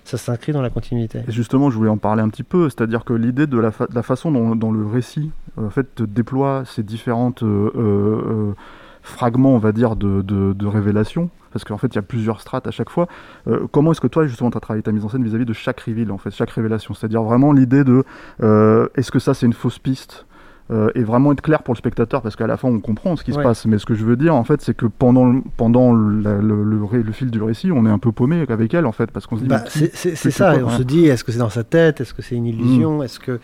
[0.03, 1.19] s'inscrit dans la continuité.
[1.27, 3.87] Et justement, je voulais en parler un petit peu, c'est-à-dire que l'idée de la, fa-
[3.87, 8.53] de la façon dont, dont le récit euh, en fait, déploie ces différentes euh,
[9.01, 12.41] fragments, on va dire, de, de, de révélation, parce qu'en fait, il y a plusieurs
[12.41, 13.07] strates à chaque fois.
[13.47, 15.53] Euh, comment est-ce que toi, justement, tu as travaillé ta mise en scène vis-à-vis de
[15.53, 16.93] chaque reveal, en fait, chaque révélation?
[16.93, 18.03] C'est-à-dire vraiment l'idée de
[18.41, 20.25] euh, est-ce que ça, c'est une fausse piste
[20.71, 23.23] euh, et vraiment être clair pour le spectateur parce qu'à la fin on comprend ce
[23.25, 25.41] qui se passe mais ce que je veux dire en fait c'est que pendant le,
[25.57, 28.73] pendant le, le, le ré- le fil du récit on est un peu paumé avec
[28.73, 30.83] elle en fait parce qu'on se dit Bah, c'est ça, quoi, et on hein se
[30.83, 33.39] dit, est-ce que c'est dans sa tête Est-ce que c'est une illusion Est-ce que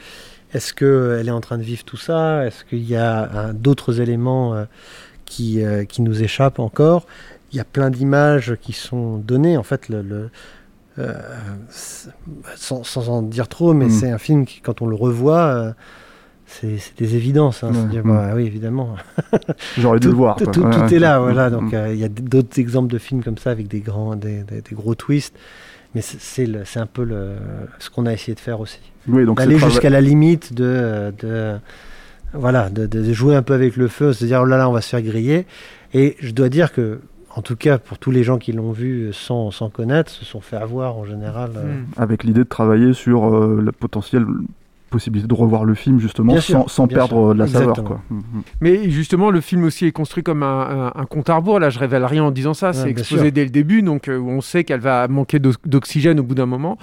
[0.53, 3.53] est-ce que elle est en train de vivre tout ça Est-ce qu'il y a euh,
[3.53, 4.63] d'autres éléments euh,
[5.25, 7.05] qui, euh, qui nous échappent encore
[7.51, 9.57] Il y a plein d'images qui sont données.
[9.57, 10.29] En fait, le, le-
[10.97, 11.13] euh,
[11.69, 12.09] c'est-
[12.55, 13.89] sans, sans en dire trop, mais Mm.
[13.91, 15.71] c'est un film qui, quand on le revoit, euh,
[16.49, 17.63] c'est c'est des évidences.
[17.63, 18.09] Hein, dire, mm.
[18.09, 18.95] bah, oui, évidemment.
[19.77, 20.53] J'aurais dû tout, le voir, Tout, quoi.
[20.53, 20.93] tout- Ouais, tout ouais.
[20.95, 21.49] est là, voilà.
[21.49, 21.75] Mm, Donc mm.
[21.75, 24.61] euh, il y a d'autres exemples de films comme ça avec des grands, des, des-
[24.61, 25.35] des gros twists.
[25.95, 27.33] Mais c'est- c'est le- c'est un peu le,
[27.79, 28.79] ce qu'on a essayé de faire aussi.
[29.07, 31.55] Oui, donc D'aller jusqu'à la limite de, de
[32.33, 34.71] voilà, de, de jouer un peu avec le feu, se dire oh là là, on
[34.73, 35.47] va se faire griller.
[35.95, 36.99] Et je dois dire que,
[37.35, 40.41] en tout cas, pour tous les gens qui l'ont vu sans, sans connaître, se sont
[40.41, 41.51] fait avoir en général.
[41.55, 41.85] euh, Hmm.
[41.97, 44.25] avec l'idée de travailler sur euh, la potentielle
[44.89, 47.33] possibilité de revoir le film justement Bien sûr, sans, sans perdre sûr.
[47.33, 47.87] de la saveur Exactement.
[47.87, 48.01] quoi.
[48.09, 48.23] Mhm.
[48.61, 51.59] Mais justement, le film aussi est construit comme un, un- un compte à rebours.
[51.59, 52.67] Là, je révèle rien en disant ça.
[52.67, 53.31] Ouais, c'est exposé sûr.
[53.31, 56.35] dès le début, donc euh, où on sait qu'elle va manquer d'o- d'oxygène au bout
[56.35, 56.77] d'un moment.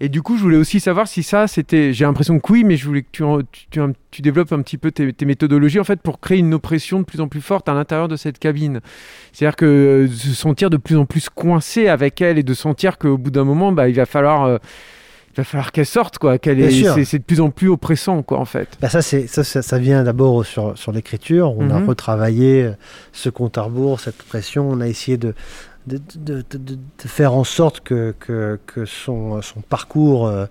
[0.00, 1.92] Et du coup, je voulais aussi savoir si ça, c'était.
[1.92, 4.60] J'ai l'impression que oui, mais je voulais que tu, en- tu, tu, tu développes un
[4.60, 7.40] petit peu tes, tes méthodologies en fait pour créer une oppression de plus en plus
[7.40, 8.80] forte à l'intérieur de cette cabine.
[9.32, 12.98] C'est-à-dire que euh, se sentir de plus en plus coincé avec elle et de sentir
[12.98, 14.44] qu'au bout d'un moment, bah, il va falloir.
[14.44, 14.58] euh,
[15.34, 16.38] il va falloir qu'elle sorte, quoi.
[16.38, 16.70] Qu'elle est,
[17.04, 18.68] c'est, de plus en plus oppressant, quoi, en fait.
[18.80, 21.56] Bah ça, c'est, ça, ça, ça vient d'abord sur, sur l'écriture.
[21.58, 21.88] On a Mhm.
[21.88, 22.72] retravaillé euh,
[23.12, 24.68] ce compte à rebours, cette pression.
[24.70, 25.34] On a essayé de,
[25.88, 30.46] de, de, de- faire en sorte que, que, que son, son parcours, euh,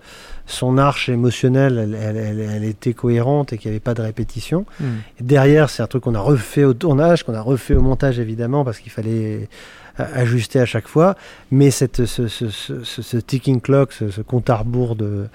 [0.46, 4.02] son arche émotionnelle, elle, elle, elle- elle était cohérente et qu'il n'y avait pas de
[4.02, 4.66] répétition.
[4.80, 4.86] Mhm.
[5.22, 8.64] Derrière, c'est un truc qu'on a refait au tournage, qu'on a refait au montage évidemment,
[8.64, 9.48] parce qu'il fallait
[9.98, 11.16] ajuster à chaque fois.
[11.50, 15.26] Mais cette, ce, ce, ce, ce- ticking clock, ce, ce compte à rebours de,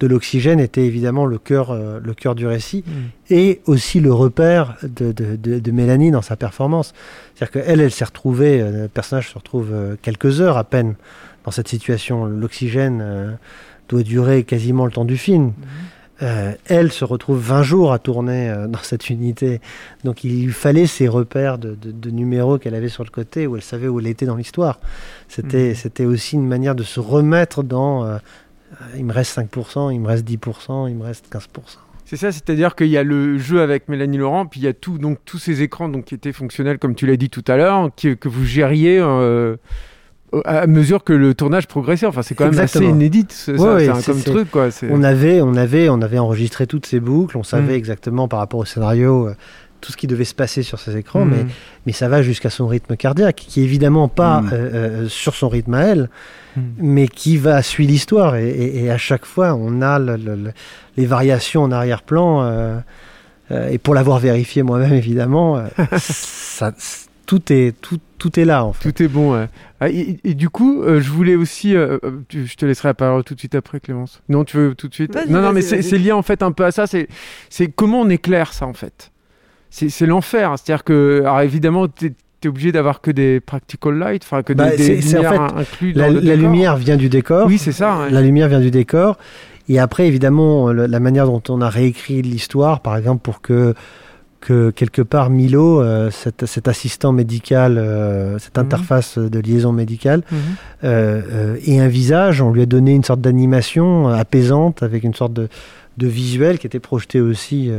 [0.00, 2.84] de l'oxygène était évidemment le cœur, euh, le cœur du récit
[3.30, 6.92] et aussi le repère de, de, de- de Mélanie dans sa performance.
[7.34, 10.94] C'est-à-dire qu'elle, elle s'est retrouvée, euh, le personnage se retrouve euh, quelques heures à peine
[11.44, 12.24] dans cette situation.
[12.26, 13.36] L'oxygène
[13.88, 15.52] doit durer quasiment le temps du film.
[16.22, 19.60] Euh, elle se retrouve 20 jours à tourner euh, dans cette unité.
[20.04, 23.46] Donc il lui fallait ces repères de, de- de numéros qu'elle avait sur le côté
[23.48, 24.78] où elle savait où elle était dans l'histoire.
[25.28, 25.74] C'était Mhm.
[25.74, 28.18] c'était aussi une manière de se remettre dans euh,
[28.96, 31.78] il me reste 5%, il me reste 10%, il me reste 15%.
[32.04, 34.72] C'est ça, c'est-à-dire qu'il y a le jeu avec Mélanie Laurent, puis il y a
[34.74, 37.56] tout, donc tous ces écrans donc qui étaient fonctionnels comme tu l'as dit tout à
[37.56, 39.00] l'heure, que vous gériez
[40.44, 42.06] à mesure que le tournage progressait.
[42.06, 42.86] Enfin, c'est quand même Exactement.
[42.88, 43.26] assez inédit.
[43.28, 44.68] C'est Ouais, ouais, comme truc, quoi.
[44.90, 47.36] On avait, on avait, on avait enregistré toutes ces boucles.
[47.38, 47.76] On savait Mm.
[47.76, 49.34] exactement par rapport au scénario euh,
[49.80, 51.30] tout ce qui devait se passer sur ces écrans, Mm.
[51.30, 51.46] mais
[51.86, 54.50] mais ça va jusqu'à son rythme cardiaque, qui est évidemment pas Mm.
[54.52, 54.56] euh,
[55.04, 56.08] euh, sur son rythme à elle,
[56.78, 58.36] mais qui va suivre l'histoire.
[58.36, 60.52] Et, et- et à chaque fois, on a le- le- le-
[60.96, 62.42] les variations en arrière-plan.
[62.44, 62.78] euh,
[63.70, 65.62] et pour l'avoir vérifié moi-même, évidemment,
[65.98, 66.72] ça,
[67.26, 68.90] tout est tout, tout est là en fait.
[68.92, 69.34] Tout est bon.
[69.34, 69.48] ouais.
[69.80, 71.74] Ah, et, et du coup, euh, je voulais aussi.
[71.76, 74.22] euh, euh, tu- je te laisserai la parole tout de suite après, Clémence.
[74.28, 75.14] Non, tu veux tout de suite?
[75.28, 76.86] Non, non, mais c'est lié en fait un peu à ça.
[76.86, 77.08] C'est
[77.50, 79.10] c'est comment on éclaire ça en fait?
[79.70, 80.54] C'est l'enfer.
[80.56, 81.88] C'est-à-dire que, alors évidemment,
[82.46, 86.08] obligé d'avoir que des practical light, enfin que des, Bah, des en fait inclus La,
[86.08, 86.36] dans le la décor.
[86.50, 87.46] lumière vient du décor.
[87.46, 88.00] Oui, c'est ça.
[88.00, 88.10] ouais.
[88.10, 89.16] La lumière vient du décor.
[89.70, 93.74] Et après, évidemment, le- la manière dont on a réécrit l'histoire, par exemple, pour que,
[94.46, 98.64] que quelque part Milo, euh, cet, cet assistant médical, euh, cette Mhm.
[98.64, 100.38] interface de liaison médicale, Mhm.
[100.84, 105.32] euh, ait un visage, on lui a donné une sorte d'animation apaisante avec une sorte
[105.32, 105.48] de,
[105.96, 107.70] de visuel qui était projeté aussi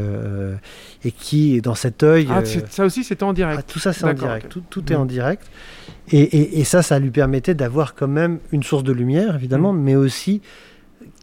[1.04, 2.28] et qui, dans cet œil.
[2.32, 3.60] Ah, ça aussi, c'était en direct.
[3.60, 4.48] ah, tout ça, c'est en direct.
[4.50, 5.44] Tout, tout est en direct.
[6.12, 9.74] Et, et- et ça, ça lui permettait d'avoir quand même une source de lumière, évidemment,
[9.74, 9.82] Mm.
[9.82, 10.42] mais aussi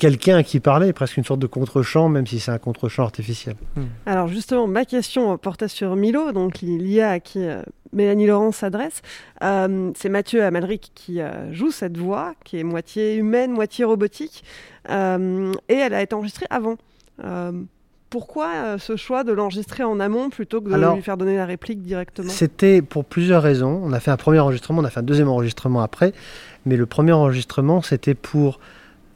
[0.03, 3.55] quelqu'un à qui parler, presque une sorte de contre-champ, même si c'est un contre-champ artificiel.
[4.05, 7.63] Alors justement, ma question portait sur Milo, donc l'IA à qui euh,
[7.93, 9.01] Mélanie Laurent s'adresse.
[9.45, 14.43] Euh, c'est Mathieu Amalric qui euh, joue cette voix, qui est moitié humaine, moitié robotique,
[14.91, 16.79] euh, et elle a été enregistrée avant.
[17.23, 17.53] Euh,
[18.11, 21.37] pourquoi euh, ce choix de l'enregistrer en amont plutôt que de Alors, lui faire donner
[21.37, 22.29] la réplique directement?
[22.29, 23.81] C'était pour plusieurs raisons.
[23.85, 26.13] On a fait un premier enregistrement, on a fait un deuxième enregistrement après,
[26.67, 28.59] mais le premier enregistrement, c'était pour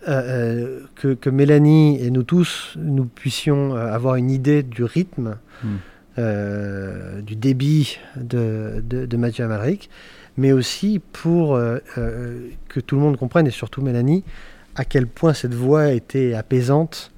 [0.09, 4.85] euh, euh, que, que Mélanie et nous tous, nous puissions euh, avoir une idée du
[4.85, 5.69] rythme, Mm.
[6.19, 9.89] euh, du débit de, de, de Mathieu Amalric,
[10.37, 11.79] mais aussi pour euh,
[12.69, 14.23] que tout le monde comprenne, et surtout Mélanie,
[14.75, 17.11] à quel point cette voix était apaisante,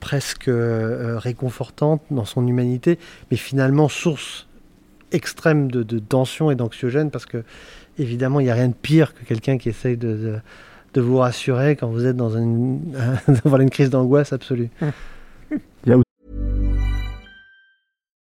[0.00, 2.98] presque réconfortante dans son humanité,
[3.30, 4.46] mais finalement source
[5.12, 7.44] extrême de, de tension et d'anxiogène, parce que
[7.98, 10.34] évidemment, il n'y a rien de pire que quelqu'un qui essaye de, de,
[10.94, 12.96] de vous rassurer quand vous êtes dans une,
[13.44, 14.70] dans une crise d'angoisse absolue.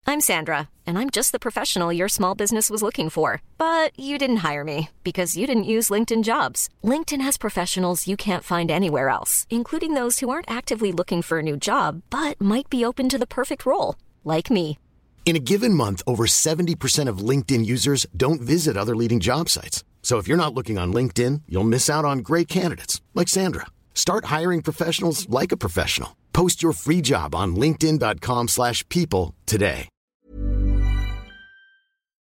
[0.09, 3.43] I'm Sandra, and I'm just the professional your small business was looking for.
[3.59, 6.71] But you didn't hire me because you didn't use LinkedIn jobs.
[6.83, 11.41] LinkedIn has professionals you can't find anywhere else, including those who aren't actively looking for
[11.41, 14.79] a new job but might be open to the perfect role, like me.
[15.27, 19.83] In a given month, over 70% of LinkedIn users don't visit other leading job sites.
[20.07, 23.67] So if you're not looking on LinkedIn, you'll miss out on great candidates like Sandra.
[23.93, 26.11] Start hiring professionals like a professional.
[26.33, 29.89] Post your free job on linkedin.com/people today.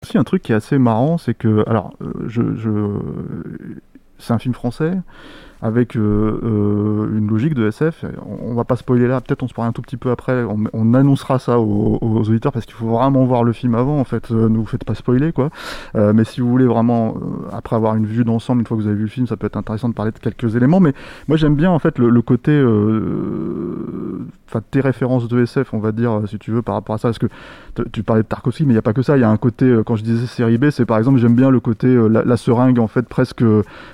[0.03, 1.65] Aussi, un truc qui est assez marrant, c'est que.
[1.67, 2.55] Alors, euh, je.
[2.55, 3.79] je-
[4.19, 4.93] c'est un film français
[5.61, 8.05] avec euh, euh, une logique de SF.
[8.25, 10.43] On, va pas spoiler là, peut-être on se parle un tout petit peu après.
[10.43, 13.99] On, on annoncera ça aux, auditeurs parce qu'il faut vraiment voir le film avant.
[13.99, 15.49] En fait, euh, ne vous faites pas spoiler quoi.
[15.95, 17.15] Mais si vous voulez vraiment,
[17.51, 19.47] après avoir une vue d'ensemble, une fois que vous avez vu le film, ça peut
[19.47, 20.79] être intéressant de parler de quelques éléments.
[20.79, 20.93] Mais
[21.27, 22.51] moi j'aime bien en fait le, côté,
[24.47, 27.07] enfin tes références de SF, on va dire, si tu veux, par rapport à ça,
[27.09, 27.27] parce que
[27.91, 29.17] tu parlais de Tarkovsky, mais il n'y a pas que ça.
[29.17, 31.49] Il y a un côté, quand je disais série B, c'est par exemple, j'aime bien
[31.49, 33.43] le côté la, seringue en fait presque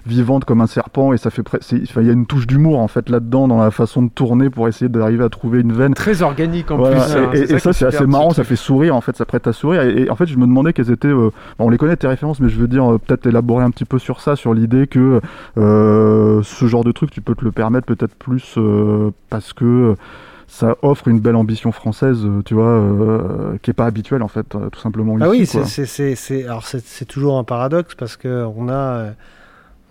[0.05, 3.09] vivante comme un serpent et ça fait, il y a une touche d'humour en fait
[3.09, 5.93] là-dedans dans la façon de tourner pour essayer d'arriver à trouver une veine.
[5.93, 7.13] Très organique en Voilà, plus.
[7.15, 9.53] hein, et, ça, est c'est assez marrant, ça fait sourire, en fait, ça prête à
[9.53, 9.81] sourire.
[9.83, 11.07] Et, et en fait, je me demandais quelles étaient.
[11.07, 13.71] euh, bon, on les connaît tes références, mais je veux dire, euh, peut-être élaborer un
[13.71, 15.21] petit peu sur ça, sur l'idée que
[15.57, 19.95] euh, ce genre de truc, tu peux te le permettre peut-être plus euh, parce que
[20.47, 24.53] ça offre une belle ambition française, tu vois, euh, qui est pas habituelle, en fait,
[24.55, 25.15] euh, tout simplement.
[25.21, 28.67] Ah ici, oui, c'est- c'est c'est- c'est- alors c'est toujours un paradoxe parce que on
[28.67, 29.11] a euh,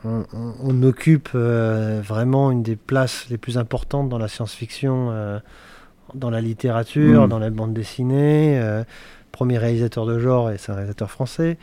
[0.04, 5.08] on, on- on occupe euh, vraiment une des places les plus importantes dans la science-fiction,
[5.10, 5.38] euh,
[6.14, 7.28] dans la littérature, Mm.
[7.28, 8.58] dans la bande dessinée.
[8.60, 8.82] euh,
[9.32, 11.56] premier réalisateur de genre et c'est un réalisateur français.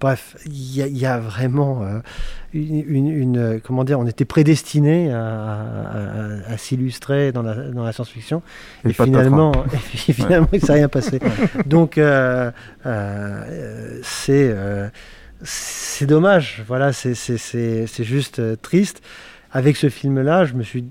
[0.00, 1.82] Bref, il y, a- il y a vraiment
[2.52, 5.62] une, une- une- comment dire, on était prédestiné à, à-
[6.50, 8.42] à- à s'illustrer dans la, dans la science-fiction
[8.84, 11.18] Et finalement, et puis finalement, il ne s'est rien passé.
[11.66, 11.98] Donc,
[14.02, 14.54] c'est
[15.44, 16.62] c'est dommage.
[16.66, 17.14] Voilà, c'est
[18.04, 19.02] juste euh, triste.
[19.52, 20.84] Avec ce film-là, je me suis,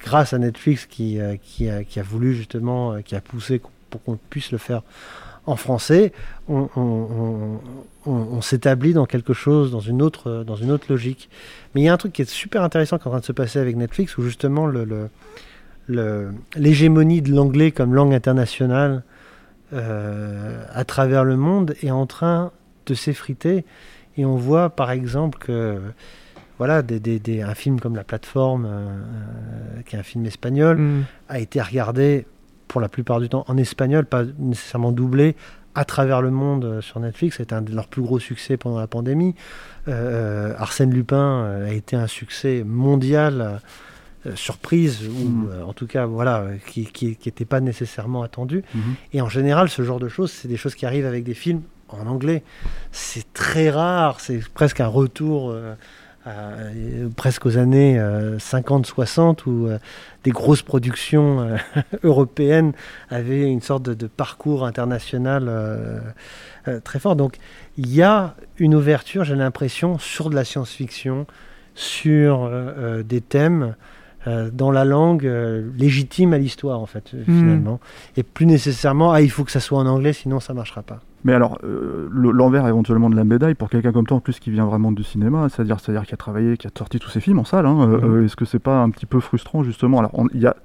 [0.00, 3.60] grâce à Netflix qui, euh, qui, a, qui a voulu justement, euh, qui a poussé
[3.90, 4.82] pour qu'on puisse le faire
[5.48, 6.12] en français,
[6.48, 7.60] on,
[8.40, 11.28] s'établit dans quelque chose, dans une, autre, dans une autre logique.
[11.74, 13.24] Mais il y a un truc qui est super intéressant qui est en train de
[13.24, 15.08] se passer avec Netflix, où justement le- le-
[15.86, 19.04] le- l'hégémonie de l'anglais comme langue internationale
[19.72, 22.50] à travers le monde est en train
[22.86, 23.64] de s'effriter
[24.16, 25.78] et on voit par exemple que
[26.58, 30.24] voilà, des, des- des- un film comme La Plateforme, euh, euh, qui est un film
[30.26, 31.04] espagnol, Mm.
[31.28, 32.26] a été regardé
[32.68, 35.36] pour la plupart du temps en espagnol, pas nécessairement doublé,
[35.74, 37.36] à travers le monde euh, sur Netflix.
[37.36, 39.34] C'était un de leurs plus gros succès pendant la pandémie.
[39.88, 43.40] Euh, Arsène Lupin a été un succès mondial.
[43.42, 43.58] euh,
[44.34, 48.80] surprise ou euh, en tout cas voilà qui qui n'était pas nécessairement attendu Mhm.
[49.12, 51.62] et en général ce genre de choses c'est des choses qui arrivent avec des films
[51.88, 52.42] en anglais
[52.92, 55.74] c'est très rare c'est presque un retour euh,
[56.24, 57.98] à- euh, presque aux années
[58.38, 59.78] 50-60 où euh,
[60.24, 61.56] des grosses productions euh,
[62.02, 62.72] européennes
[63.10, 66.00] avaient une sorte de, de parcours international euh,
[66.68, 67.14] euh, très fort.
[67.14, 67.36] Donc
[67.76, 71.26] il y a une ouverture, j'ai l'impression, sur de la science-fiction,
[71.76, 73.76] sur euh, euh, des thèmes
[74.26, 77.24] euh, dans la langue euh, légitime à l'histoire, en fait, euh, Mhm.
[77.40, 77.80] finalement.
[78.16, 81.00] Et plus nécessairement, ah, il faut que ça soit en anglais, sinon ça marchera pas.
[81.26, 84.38] Mais alors, euh, le- l'envers éventuellement de la médaille, pour quelqu'un comme toi, en plus
[84.38, 87.18] qui vient vraiment du cinéma, c'est-à-dire c'est-à-dire qui a travaillé, qui a sorti tous ses
[87.20, 88.14] films en salle, hein, euh, Mhm.
[88.14, 89.98] euh, est-ce que c'est pas un petit peu frustrant justement?
[89.98, 90.12] Alors,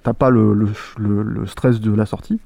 [0.03, 0.67] t'as pas le, le-
[0.99, 2.39] le- le stress de la sortie.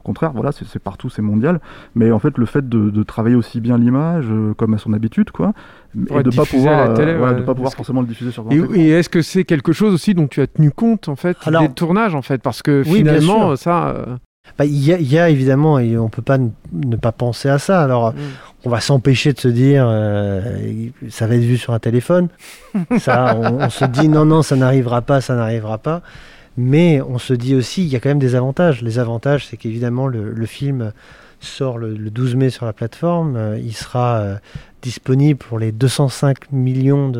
[0.00, 1.60] Au contraire, voilà, c'est partout, c'est mondial.
[1.94, 4.92] Mais en fait, le fait de, de travailler aussi bien l'image, euh, comme à son
[4.92, 5.52] habitude, quoi,
[6.10, 7.40] et de pas pouvoir, la télé, euh, voilà, ouais.
[7.40, 9.72] de pas pouvoir que- forcément le diffuser sur grand Et, et est-ce que c'est quelque
[9.72, 12.42] chose aussi dont tu as tenu compte en fait Alors- des tournages en fait?
[12.42, 14.16] Parce que Oui, finalement ça euh,
[14.58, 17.12] Bah, Il y, a- il y a évidemment, et on peut pas ne, ne pas
[17.12, 17.82] penser à ça.
[17.82, 18.14] Alors,
[18.64, 20.40] on va s'empêcher de se dire, euh,
[21.10, 22.28] ça va être vu sur un téléphone.
[22.98, 26.02] ça, on, on se dit, non, non, ça n'arrivera pas, ça n'arrivera pas.
[26.56, 28.80] Mais on se dit aussi, il y a quand même des avantages.
[28.82, 30.92] Les avantages, c'est qu'évidemment, le, le film
[31.40, 33.34] sort le, le 12 mai sur la plateforme.
[33.36, 34.34] Euh, il sera euh,
[34.82, 37.18] disponible pour les 205 millions pas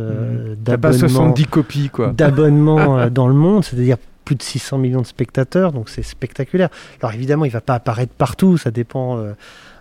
[0.57, 2.13] d'abonnements 70 copies quoi.
[2.17, 6.69] d'abonnements dans le monde, c'est-à-dire plus de 600 millions de spectateurs, donc c'est spectaculaire.
[7.03, 9.33] Alors évidemment, il va pas apparaître partout, ça dépend euh,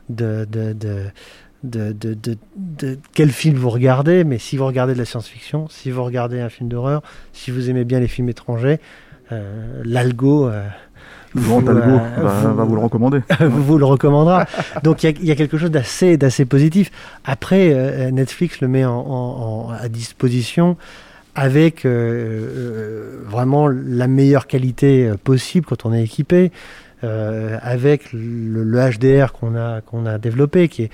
[0.10, 1.04] de, de, de,
[1.64, 5.68] de, de, de- de quel film vous regardez, mais si vous regardez de la science-fiction,
[5.70, 7.02] si vous regardez un film d'horreur,
[7.32, 8.80] si vous aimez bien les films étrangers,
[9.32, 10.48] euh, l'algo...
[10.48, 10.68] euh,
[11.34, 13.22] Le grand vous, algo euh, va, vous- va vous le recommander.
[13.40, 14.46] vous, vous le recommandera.
[14.84, 16.92] Donc il y a- il y, a quelque chose d'assez d'assez positif.
[17.24, 20.76] Après, Netflix le met en, en- en- à disposition
[21.36, 26.52] avec euh, euh, vraiment la meilleure qualité euh, possible quand on est équipé,
[27.62, 30.90] avec le, le HDR qu'on a qu'on a développé, qui est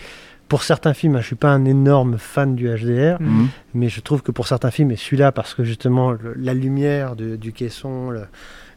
[0.47, 3.49] pour certains films, hein, je suis pas un énorme fan du HDR, Mhm.
[3.75, 7.15] mais je trouve que pour certains films, et celui-là, parce que justement le- la lumière
[7.15, 8.23] de- du caisson, le-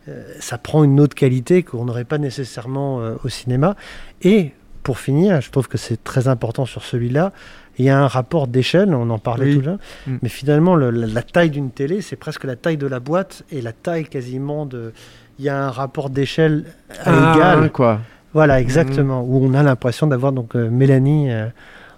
[0.08, 3.76] euh, ça prend une autre qualité qu'on n'aurait pas nécessairement euh, au cinéma.
[4.20, 4.50] Et
[4.82, 7.32] pour finir, je trouve que c'est très important sur celui-là.
[7.78, 9.54] Il y a un rapport d'échelle, on en parlait Oui.
[9.54, 10.16] tout à l'heure, Mm.
[10.22, 13.44] mais finalement, le- la, la taille d'une télé, c'est presque la taille de la boîte
[13.50, 14.92] et la taille quasiment de.
[15.38, 16.64] Il y a un rapport d'échelle
[17.04, 17.70] à Ah, égal.
[17.72, 18.00] quoi.
[18.34, 19.22] Voilà, exactement.
[19.22, 21.46] Où on a l'impression d'avoir donc euh, Mélanie euh,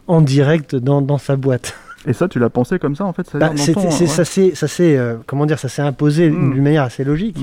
[0.07, 1.75] en direct dans, dans sa boîte.
[2.07, 3.91] Et ça, tu l'as pensé comme ça en fait Bah, ton- ouais.
[4.07, 6.53] Ça s'est, ça s'est, euh, comment dire, ça s'est imposé Mm.
[6.55, 7.39] d'une manière assez logique,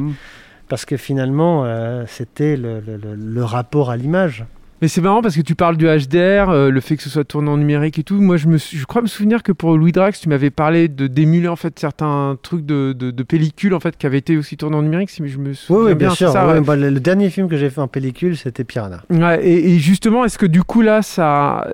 [0.70, 2.82] parce que finalement, euh, c'était le-
[3.16, 4.46] le rapport à l'image.
[4.82, 7.24] Mais c'est marrant parce que tu parles du HDR, euh, le fait que ce soit
[7.24, 8.20] tourné en numérique et tout.
[8.20, 11.06] Moi, je, me je crois me souvenir que pour Louis Drax, tu m'avais parlé de
[11.06, 14.58] d'émuler en fait certains trucs de, de, de pellicule en fait qui avaient été aussi
[14.58, 15.12] tournés en numérique.
[15.12, 16.32] Si je me Oui, souviens oui, bien, sûr.
[16.32, 16.62] ça, ouais, ouais.
[16.62, 19.04] bah, le, le dernier film que j'ai fait en pellicule, c'était Piranha.
[19.12, 21.68] Ouais, et, et justement, est-ce que du coup là, ça,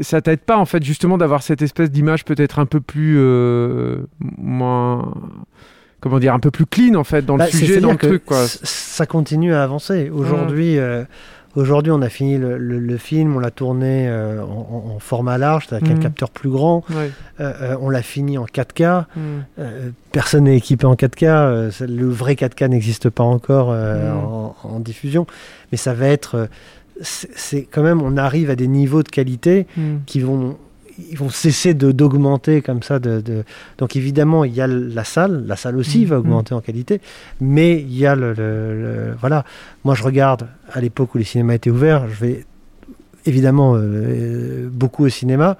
[0.00, 4.00] ça t'aide pas en fait justement d'avoir cette espèce d'image peut-être un peu plus euh,
[4.20, 5.14] moins,
[6.00, 7.98] comment dire, un peu plus clean en fait dans Bah, le sujet, c'est-à-dire dans le
[7.98, 8.44] truc quoi.
[8.46, 10.10] Ça continue à avancer.
[10.10, 11.04] Aujourd'hui, euh,
[11.56, 15.66] aujourd'hui, on a fini le, le- le film, on l'a tourné euh, en, format large,
[15.70, 16.00] avec un Mhm.
[16.00, 16.84] capteur plus grand.
[16.90, 17.08] Euh,
[17.40, 19.06] euh, on l'a fini en 4K.
[19.16, 19.20] Mm.
[19.58, 21.24] Euh, personne n'est équipé en 4K.
[21.24, 24.16] euh, c'est- le vrai 4K n'existe pas encore Mm.
[24.16, 25.26] en, en diffusion.
[25.72, 26.48] Mais ça va être.
[27.02, 29.66] c'est quand même, on arrive à des niveaux de qualité
[30.06, 30.58] qui vont
[31.10, 33.44] ils vont cesser d'augmenter comme ça de, de-
[33.78, 36.06] donc évidemment il y a la salle la salle aussi Mhm.
[36.06, 37.00] va augmenter en qualité
[37.40, 39.44] mais il y a le, le- le- voilà
[39.84, 42.44] moi je regarde à l'époque où les cinémas étaient ouverts je vais
[43.26, 45.56] évidemment euh, beaucoup au cinéma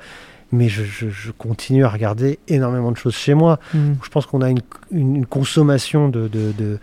[0.53, 3.79] mais je, je- je continue à regarder énormément de choses chez moi Mm.
[4.03, 6.79] je pense qu'on a une, une- une consommation de, de, de,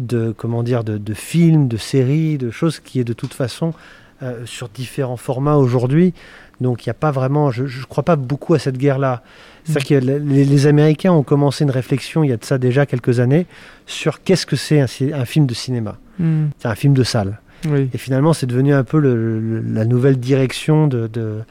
[0.00, 3.74] de- comment dire de, de films, de séries, de choses qui est de toute façon
[4.22, 6.14] euh, sur différents formats aujourd'hui.
[6.62, 9.22] Donc il n'y a pas vraiment, je ne crois pas beaucoup à cette guerre-là.
[9.64, 12.86] C'est-à-dire que les, les Américains ont commencé une réflexion il y a de ça déjà
[12.86, 13.46] quelques années
[13.86, 14.86] sur qu'est-ce que c'est un,
[15.24, 16.46] film de cinéma, Mm.
[16.58, 17.40] c'est un film de salle.
[17.68, 17.88] Oui.
[17.94, 21.42] Et finalement, c'est devenu un peu le- le- la nouvelle direction de, de,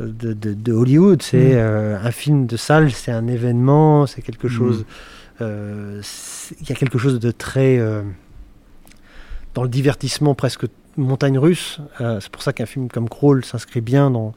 [0.00, 1.22] de, Hollywood.
[1.22, 1.56] C'est Mm.
[1.56, 4.84] euh, un film de salle, c'est un événement, c'est quelque chose.
[5.40, 6.02] euh,
[6.60, 7.78] Il y a quelque chose de très.
[7.78, 8.02] euh,
[9.54, 10.66] dans le divertissement presque
[10.98, 11.80] montagne russe.
[12.00, 14.34] Euh, c'est pour ça qu'un film comme Crawl s'inscrit bien dans,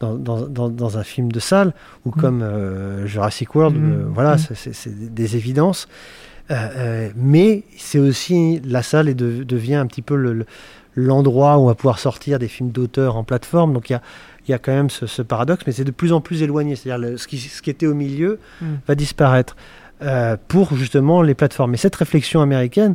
[0.00, 1.72] dans, dans, dans, un film de salle,
[2.04, 2.20] ou Mm.
[2.20, 3.92] comme euh, Jurassic World, Mm.
[3.92, 4.54] euh, voilà, Mm.
[4.54, 5.88] c'est- des évidences.
[7.16, 10.46] Mais c'est aussi, la salle de- devient un petit peu le- le-
[10.96, 13.72] l'endroit où on va pouvoir sortir des films d'auteur en plateforme.
[13.72, 14.02] Donc il y a,
[14.48, 16.74] il y a quand même ce, ce paradoxe, mais c'est de plus en plus éloigné.
[16.76, 18.38] C'est-à-dire ce qui, ce qui était au milieu
[18.88, 19.56] va disparaître
[20.02, 21.74] euh, pour justement les plateformes.
[21.74, 22.94] Et cette réflexion américaine,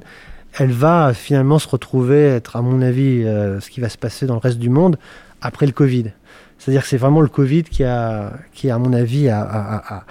[0.57, 4.25] elle va finalement se retrouver être, à mon avis, euh, ce qui va se passer
[4.25, 4.97] dans le reste du monde
[5.41, 6.11] après le Covid.
[6.57, 10.03] C'est-à-dire que c'est vraiment le Covid qui a, qui à mon avis, a, a- a-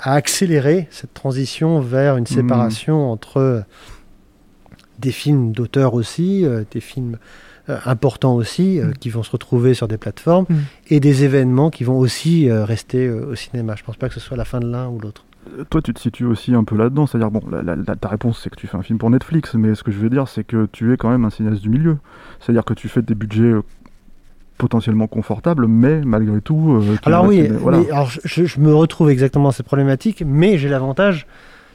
[0.00, 3.64] a accéléré cette transition vers une séparation entre
[4.98, 7.18] des films d'auteur aussi, euh, des films
[7.68, 10.54] euh, importants aussi, euh, qui vont se retrouver sur des plateformes, Mm.
[10.90, 13.74] et des événements qui vont aussi euh, rester euh, au cinéma.
[13.76, 15.24] Je pense pas que ce soit la fin de l'un ou l'autre.
[15.70, 17.06] Toi, tu te situes aussi un peu là-dedans.
[17.06, 19.54] C'est-à-dire, bon, la- la- la- ta réponse, c'est que tu fais un film pour Netflix,
[19.54, 21.68] mais ce que je veux dire, c'est que tu es quand même un cinéaste du
[21.68, 21.98] milieu.
[22.40, 23.54] C'est-à-dire que tu fais des budgets
[24.58, 26.80] potentiellement confortables, mais malgré tout.
[26.80, 27.78] euh, Alors oui, voilà.
[27.78, 31.26] mais alors je, je me retrouve exactement dans ces problématiques, mais j'ai l'avantage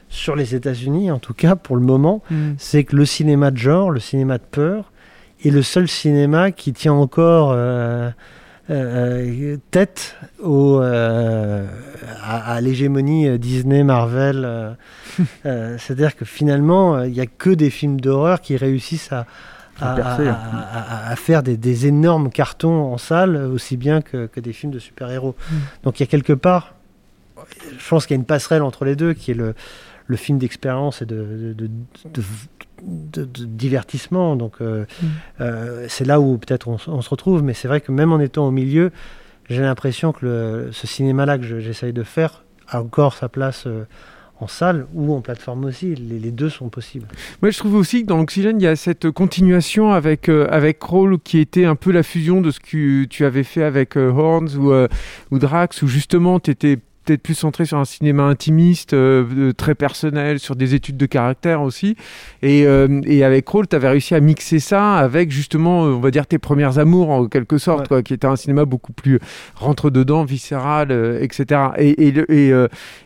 [0.10, 2.36] sur les États-Unis, en tout cas pour le moment, Mm.
[2.58, 4.94] c'est que le cinéma de genre, le cinéma de peur,
[5.44, 8.10] est le seul cinéma qui tient encore euh,
[8.70, 11.66] euh, tête au, euh,
[12.24, 14.44] à, à l'hégémonie euh, Disney, Marvel.
[14.46, 14.72] euh,
[15.46, 19.26] euh, C'est-à-dire que finalement, euh, il n'y a que des films d'horreur qui réussissent à,
[19.80, 24.72] À à, faire des, des énormes cartons en salle, aussi bien que, que des films
[24.72, 25.36] de super-héros.
[25.52, 25.56] Mm.
[25.84, 26.74] Donc il y a quelque part,
[27.78, 29.54] je pense qu'il y a une passerelle entre les deux, qui est le,
[30.08, 31.68] le film d'expérience et de, de, de-
[32.12, 32.24] de-
[32.84, 34.36] de- de divertissement.
[34.36, 35.06] Donc euh, Mm.
[35.42, 38.48] euh, c'est là où peut-être on, se retrouve, mais c'est vrai que même en étant
[38.48, 38.92] au milieu,
[39.50, 43.64] j'ai l'impression que le- ce cinéma-là que je- j'essaye de faire a encore sa place
[43.66, 43.86] euh,
[44.40, 45.96] en salle ou en plateforme aussi.
[45.96, 47.08] Les, les deux sont possibles.
[47.42, 50.78] Moi, je trouve aussi que dans l'Oxygène, il y a cette continuation avec, euh, avec
[50.78, 54.12] Crawl qui était un peu la fusion de ce que tu avais fait avec euh,
[54.12, 54.88] Horns ou, euh,
[55.32, 59.76] ou Drax, où justement tu étais peut-être plus centré sur un cinéma intimiste, euh, très
[59.76, 61.96] personnel, sur des études de caractère aussi.
[62.42, 66.00] Et, euh, et avec Crawl, tu avais réussi à mixer ça avec justement, euh, on
[66.00, 67.88] va dire, tes premières amours en quelque sorte, Ouais.
[67.88, 69.20] quoi, qui était un cinéma beaucoup plus
[69.56, 71.62] rentre-dedans, viscéral, euh, etc.
[71.78, 72.50] Et, et, et,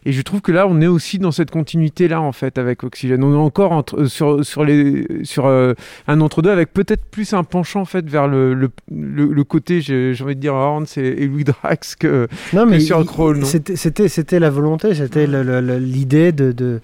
[0.06, 3.24] et je trouve que là, on est aussi dans cette continuité-là, en fait, avec Oxygène.
[3.24, 7.82] On est encore entre, sur, sur, les, sur un entre-deux, avec peut-être plus un penchant,
[7.82, 11.43] en fait, vers le, le, le, le côté, j'ai envie de dire, Horns et, Louis
[11.43, 13.45] Drax que, Non, que mais sur non?
[13.45, 16.80] c'était, c'était, c'était la volonté, c'était l'idée de, de,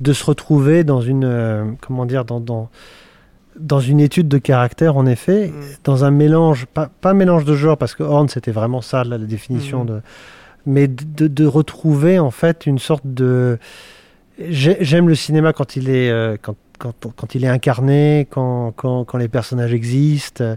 [0.00, 2.70] de se retrouver dans une, euh, comment dire, dans, dans,
[3.58, 5.52] dans une étude de caractère, en effet,
[5.82, 9.02] dans un mélange, pas, pas un mélange de genre, parce que Horn, c'était vraiment ça,
[9.02, 9.86] la, la définition Mhm.
[9.88, 10.00] de,
[10.66, 13.58] mais de, de retrouver, en fait, une sorte de,
[14.38, 18.72] j'ai- j'aime le cinéma quand il est, euh, quand, quand, quand il est incarné, quand,
[18.76, 20.56] quand, quand les personnages existent.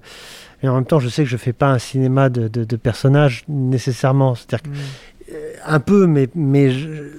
[0.64, 2.76] Et en même temps, je sais que je fais pas un cinéma de, de, de
[2.76, 4.34] personnages nécessairement.
[4.34, 4.72] C'est-à-dire
[5.66, 6.70] un peu, mais, mais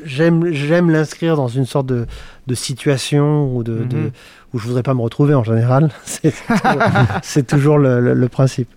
[0.04, 2.06] j'aime, j'aime l'inscrire dans une sorte de,
[2.46, 4.10] de situation ou de, de- Mhm.
[4.54, 5.90] où je voudrais pas me retrouver en général.
[6.04, 6.82] C'est toujours,
[7.22, 8.68] c'est toujours le, le- le principe.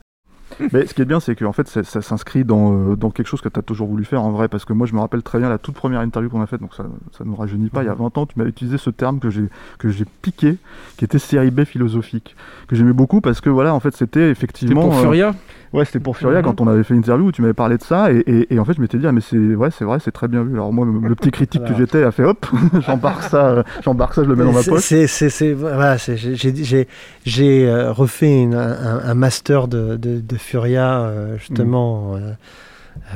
[0.73, 3.25] Mais ce qui est bien, c'est qu'en fait, ça, ça s'inscrit dans, euh, dans quelque
[3.27, 4.49] chose que tu as toujours voulu faire en vrai.
[4.49, 6.59] Parce que moi, je me rappelle très bien la toute première interview qu'on a faite,
[6.59, 6.83] donc ça
[7.23, 7.83] ne nous rajeunit pas.
[7.83, 9.45] Il y a 20 ans, tu m'as utilisé ce terme que j'ai
[9.79, 10.57] que j'ai piqué,
[10.97, 12.35] qui était série B philosophique,
[12.67, 14.81] que j'aimais beaucoup parce que voilà, en fait, c'était C'était effectivement.
[14.89, 15.33] pour euh, Furia?
[15.73, 16.43] Ouais, c'était pour Furia Mhm.
[16.45, 18.59] quand on avait fait une interview où tu m'avais parlé de ça et, et- et
[18.59, 20.53] en fait je m'étais dit ah mais c'est ouais c'est vrai c'est très bien vu
[20.53, 21.79] alors moi le, le petit critique que Voilà.
[21.85, 22.45] j'étais a fait hop
[22.85, 25.95] j'embarque ça euh, j'embarque ça je le mets dans ma poche C'est, c'est, c'est- voilà,
[25.97, 32.31] j'ai, euh, refait une- un, un master de, de, de Furia euh, justement euh,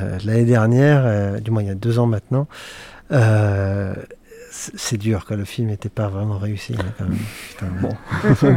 [0.00, 2.48] euh, l'année dernière, du moins il y a deux ans maintenant.
[4.50, 5.36] C'est, dur, quoi.
[5.36, 6.74] Le film n'était pas vraiment réussi.
[6.78, 7.18] hein, quand même.
[7.50, 8.56] Putain, bon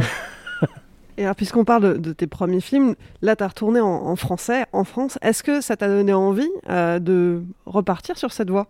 [1.18, 5.18] Et puisqu'on parle de, tes premiers films, là, tu as retourné en, français, en France.
[5.22, 8.68] Est-ce que ça t'a donné envie euh, de repartir sur cette voie?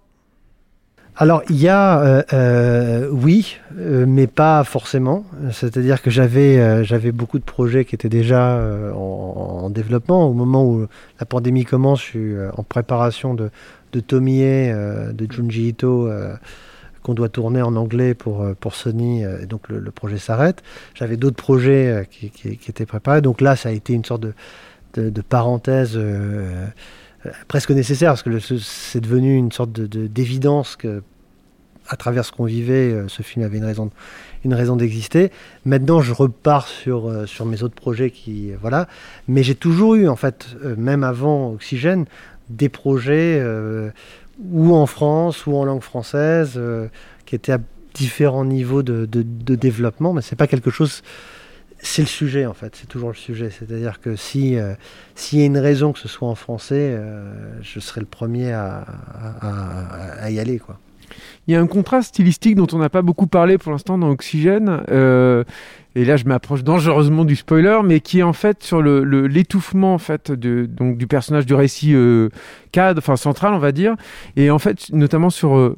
[1.16, 5.24] Alors, il y a, euh, euh, oui, mais pas forcément.
[5.50, 8.60] C'est-à-dire que j'avais j'avais beaucoup de projets qui étaient déjà
[8.94, 10.26] en, en développement.
[10.28, 10.86] Au moment où
[11.18, 13.50] la pandémie commence, je suis en préparation de,
[13.92, 16.08] de Tomie, de Junji Ito,
[17.02, 20.62] qu'on doit tourner en anglais pour, euh, pour Sony, euh, et donc le, projet s'arrête.
[20.94, 24.22] J'avais d'autres projets euh, qui, qui- étaient préparés, donc là, ça a été une sorte
[24.22, 25.98] de, de, parenthèse
[27.48, 31.02] presque nécessaire, parce que c'est devenu une sorte de- de- d'évidence que,
[31.88, 33.90] à travers ce qu'on vivait, ce film avait une raison,
[34.44, 35.30] une raison d'exister.
[35.64, 38.86] Maintenant, je repars sur, sur mes autres projets qui, voilà.
[39.26, 42.04] Mais j'ai toujours eu, en fait, même avant Oxygène,
[42.48, 43.42] des projets
[44.52, 46.88] ou en France ou en langue française euh,
[47.26, 47.60] qui étaient à
[47.94, 51.02] différents niveaux de, développement, mais c'est pas quelque chose.
[51.82, 53.50] c'est le sujet en fait, c'est toujours le sujet.
[53.50, 54.74] C'est-à-dire que si euh,
[55.14, 58.52] s'il y a une raison que ce soit en français, euh, je serai le premier
[58.52, 58.84] à-
[60.20, 60.78] à y aller quoi.
[61.46, 64.10] Il y a un contraste stylistique dont on n'a pas beaucoup parlé pour l'instant dans
[64.10, 64.82] Oxygène.
[64.90, 65.44] euh,
[65.96, 69.26] et là, je m'approche dangereusement du spoiler, mais qui est en fait sur le- le-
[69.26, 72.28] l'étouffement en fait de, donc du personnage du récit euh,
[72.70, 73.96] cadre, enfin central, on va dire,
[74.36, 75.74] et en fait notamment sur euh,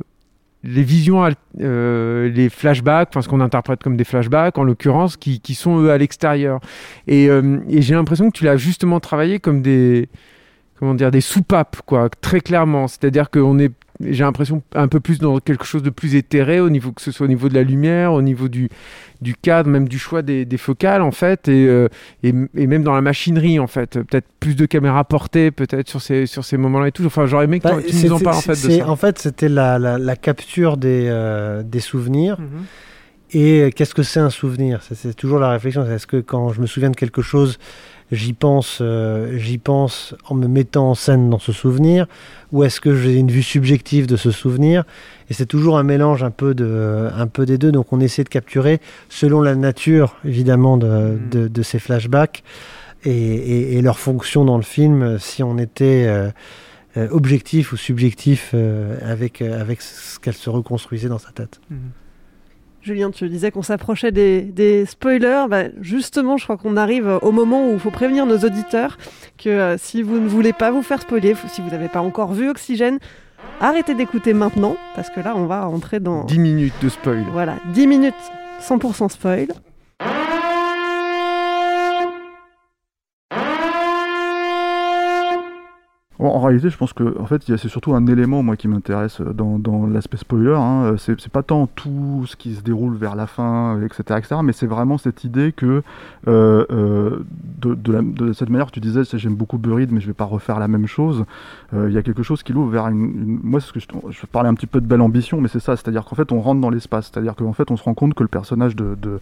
[0.64, 1.26] les visions,
[1.61, 5.80] euh, les flashbacks, enfin ce qu'on interprète comme des flashbacks en l'occurrence, qui, qui sont
[5.80, 6.61] eux à l'extérieur.
[7.09, 10.09] Et, euh, et j'ai l'impression que tu l'as justement travaillé comme des
[10.78, 12.86] comment dire des soupapes quoi, très clairement.
[12.86, 13.72] C'est-à-dire qu'on est
[14.11, 17.11] j'ai l'impression un peu plus dans quelque chose de plus éthéré au niveau que ce
[17.12, 18.68] soit au niveau de la lumière, au niveau du,
[19.20, 21.88] du cadre, même du choix des, des focales en fait, et, euh,
[22.22, 26.00] et, et même dans la machinerie en fait, peut-être plus de caméras portées peut-être sur
[26.03, 27.05] ces sur ces moments-là et tout.
[27.07, 28.88] Enfin, j'aurais aimé que Bah, tu nous en parles en fait de ça.
[28.88, 32.38] En fait, c'était la, la- la capture des, euh, des souvenirs.
[32.40, 32.64] Mhm.
[33.34, 34.80] Et qu'est-ce que c'est un souvenir?
[34.92, 35.86] C'est toujours la réflexion.
[35.86, 37.59] Est-ce que quand je me souviens de quelque chose,
[38.13, 42.07] j'y pense, euh, j'y pense en me mettant en scène dans ce souvenir,
[42.53, 44.85] ou est-ce que j'ai une vue subjective de ce souvenir?
[45.31, 47.73] Et c'est toujours un mélange un peu de, un peu des deux.
[47.73, 52.45] Donc on essaie de capturer selon la nature évidemment de, de, de ces flashbacks
[53.05, 56.31] et, et- et leur fonction dans le film, si on était euh,
[56.99, 61.61] euh, objectif ou subjectif euh, avec, avec ce qu'elle se reconstruisait dans sa tête.
[62.83, 65.47] Julien, tu disais qu'on s'approchait des, des spoilers.
[65.49, 68.99] Bah, justement, je crois qu'on arrive au moment où il faut prévenir nos auditeurs
[69.39, 72.33] que euh, si vous ne voulez pas vous faire spoiler, si vous n'avez pas encore
[72.33, 72.99] vu Oxygène,
[73.61, 77.24] arrêtez d'écouter maintenant, parce que là, on va rentrer dans 10 minutes de spoil.
[77.33, 78.14] voilà, 10 minutes
[78.61, 79.49] 100% spoil.
[86.23, 89.33] En, réalité, je pense que en fait, c'est surtout un élément moi qui m'intéresse euh,
[89.33, 90.55] dans, l'aspect spoiler.
[90.55, 90.85] Hein.
[90.85, 94.37] Euh, C'est, pas tant tout ce qui se déroule vers la fin, euh, etc., etc.,
[94.45, 95.83] mais c'est vraiment cette idée que
[96.27, 100.87] de, cette manière tu disais, j'aime beaucoup Buried, mais je vais pas refaire la même
[100.87, 101.25] chose.
[101.73, 104.55] Il y a quelque chose qui l'ouvre vers une, moi, ce que je, parlais un
[104.55, 107.11] petit peu de belle ambition, mais c'est ça, c'est-à-dire qu'en fait, on rentre dans l'espace,
[107.12, 109.20] c'est-à-dire qu'en fait, on se rend compte que le personnage de,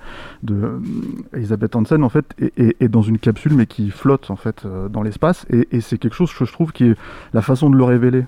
[1.32, 5.46] Elisabeth Hansen, en fait, est, dans une capsule, mais qui flotte en fait dans l'espace,
[5.51, 6.89] et, et c'est quelque chose que je trouve qui est
[7.32, 8.24] la façon de le révéler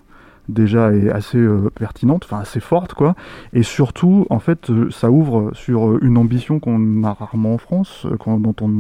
[0.49, 3.15] déjà est assez euh, pertinente, enfin assez forte quoi,
[3.53, 7.59] et surtout en fait euh, ça ouvre sur euh, une ambition qu'on a rarement en
[7.59, 8.71] France, dont on,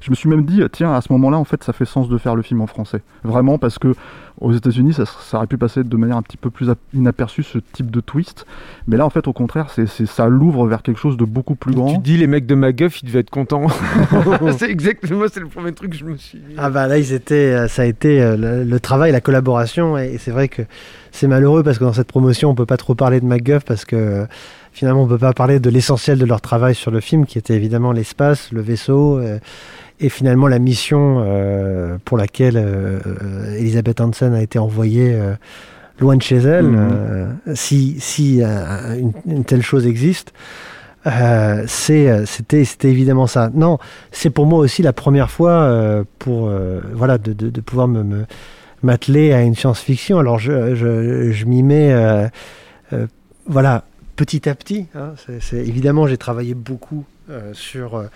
[0.00, 2.18] je me suis même dit tiens à ce moment-là en fait ça fait sens de
[2.18, 3.94] faire le film en français, vraiment parce que
[4.40, 7.42] aux États-Unis ça, ça aurait pu passer de manière un petit peu plus ap- inaperçue
[7.42, 8.46] ce type de twist,
[8.86, 11.54] mais là en fait au contraire c'est c'est- ça l'ouvre vers quelque chose de beaucoup
[11.54, 11.88] plus grand.
[11.92, 13.66] Tu te dis les mecs de MacGuff, ils devaient être contents.
[14.58, 16.54] c'est exactement, c'est le premier truc que je me suis dit.
[16.58, 19.96] Ah bah là, ils étaient, euh, ça a été euh, le, le travail, la collaboration,
[19.98, 20.62] et, c'est vrai que
[21.12, 23.84] c'est malheureux parce que dans cette promotion, on peut pas trop parler de MacGuff parce
[23.84, 24.26] que
[24.72, 27.54] finalement, on peut pas parler de l'essentiel de leur travail sur le film, qui était
[27.54, 29.38] évidemment l'espace, le vaisseau, euh,
[30.00, 33.00] et finalement la mission euh, pour laquelle euh,
[33.58, 35.14] Elisabeth Hansen a été envoyée.
[35.14, 35.34] euh,
[35.98, 37.38] loin de chez elle, Mhm.
[37.54, 40.34] si, si une, une telle chose existe,
[41.66, 42.24] c'était,
[42.90, 43.50] évidemment ça.
[43.54, 43.78] Non,
[44.12, 46.50] c'est pour moi aussi la première fois pour
[46.92, 48.26] voilà de, de, de pouvoir me,
[48.82, 50.18] m'atteler à une science-fiction.
[50.18, 51.94] Alors je, je, je m'y mets
[53.46, 53.84] voilà
[54.16, 54.86] petit à petit.
[54.94, 55.14] hein.
[55.52, 58.06] Évidemment j'ai travaillé beaucoup euh, sur euh,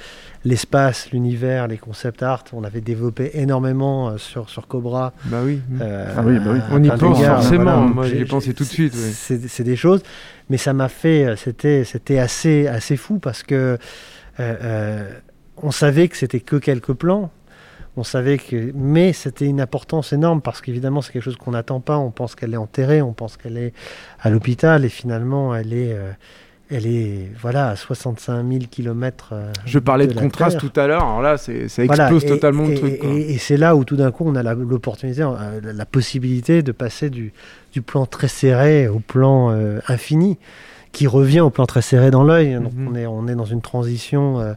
[0.45, 2.45] l'espace, l'univers, les concept art.
[2.53, 5.13] On avait développé énormément euh, sur sur Cobra.
[5.25, 5.61] Bah oui.
[5.81, 6.61] Euh, Ah oui, bah oui.
[6.71, 7.81] On y pense forcément.
[7.89, 8.95] Moi, J'ai- j'y ai pensé tout de suite.
[8.95, 9.39] ouais.
[9.49, 10.03] c'est des choses,
[10.49, 13.79] mais ça m'a fait, c'était c'était assez assez fou parce que euh,
[14.41, 15.11] euh,
[15.57, 17.31] on savait que c'était que quelques plans.
[17.97, 21.81] On savait que, mais c'était une importance énorme parce qu'évidemment c'est quelque chose qu'on n'attend
[21.81, 21.99] pas.
[21.99, 23.73] On pense qu'elle est enterrée, on pense qu'elle est
[24.21, 26.13] à l'hôpital et finalement elle est, euh,
[26.71, 29.31] elle est, voilà, à 65 000 kilomètres.
[29.33, 30.71] euh, Je parlais de, contraste Terre.
[30.73, 31.03] tout à l'heure.
[31.03, 31.53] Alors là, ça
[31.85, 32.99] Voilà, explose et- totalement et, le truc.
[33.01, 33.11] quoi.
[33.11, 36.63] Et, et c'est là où tout d'un coup on a l'opportunité, euh, la, la possibilité
[36.63, 37.33] de passer du,
[37.73, 40.39] du plan très serré au plan euh, infini,
[40.93, 42.55] qui revient au plan très serré dans l'œil.
[42.55, 42.89] Donc Mhm.
[42.89, 44.55] on, est, on est dans une transition euh,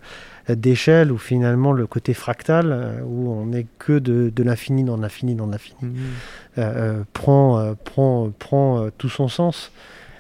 [0.49, 5.36] d'échelle où finalement le côté fractal, où on n'est que de, de l'infini dans l'infini
[5.36, 5.95] dans l'infini, Mhm.
[6.57, 9.72] euh, euh, prend, euh, prend, prend tout son sens.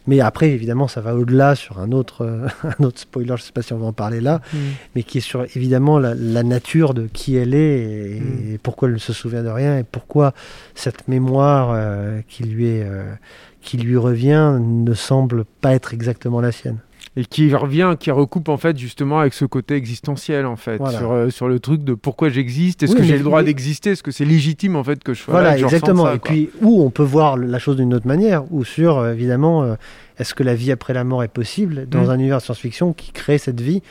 [0.05, 2.47] Mais après, évidemment, ça va au-delà sur un autre, euh,
[2.79, 4.59] un autre spoiler, je ne sais pas si on va en parler là, Mhm.
[4.95, 8.53] mais qui est sur évidemment la, la nature de qui elle est et, Mm.
[8.53, 10.33] et pourquoi elle ne se souvient de rien et pourquoi
[10.75, 13.13] cette mémoire euh, qui, lui est, euh,
[13.61, 16.77] qui lui revient ne semble pas être exactement la sienne.
[17.15, 20.97] Et qui revient, qui recoupe en fait justement avec ce côté existentiel en fait, Voilà.
[20.97, 23.45] sur, euh, sur le truc de pourquoi j'existe, est-ce Oui, que j'ai le droit mais-
[23.47, 26.05] d'exister, est-ce que c'est légitime en fait que je sois Voilà, là, que exactement.
[26.05, 29.13] ça, et puis, où on peut voir la chose d'une autre manière, ou sur, euh,
[29.13, 29.75] évidemment, euh,
[30.17, 32.09] est-ce que la vie après la mort est possible dans Mm.
[32.09, 33.83] un univers de science-fiction qui crée cette vie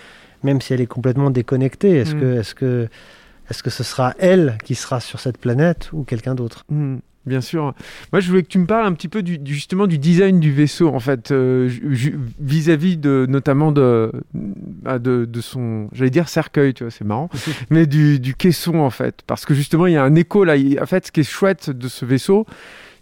[0.42, 1.90] même si elle est complètement déconnectée?
[1.98, 2.20] Est-ce Mm.
[2.20, 2.88] que, est-ce que,
[3.50, 6.64] est-ce que ce sera elle qui sera sur cette planète ou quelqu'un d'autre?
[6.70, 7.72] Hmm, Bien sûr.
[8.12, 10.50] Moi, je voulais que tu me parles un petit peu du, justement du design du
[10.52, 11.68] vaisseau, en fait, euh,
[12.40, 17.28] vis-à-vis de notamment de, bah, de, de son, j'allais dire cercueil, tu vois, c'est marrant,
[17.70, 20.54] mais du, du caisson, en fait, parce que justement, il y a un écho là.
[20.80, 22.46] En fait, ce qui est chouette de ce vaisseau,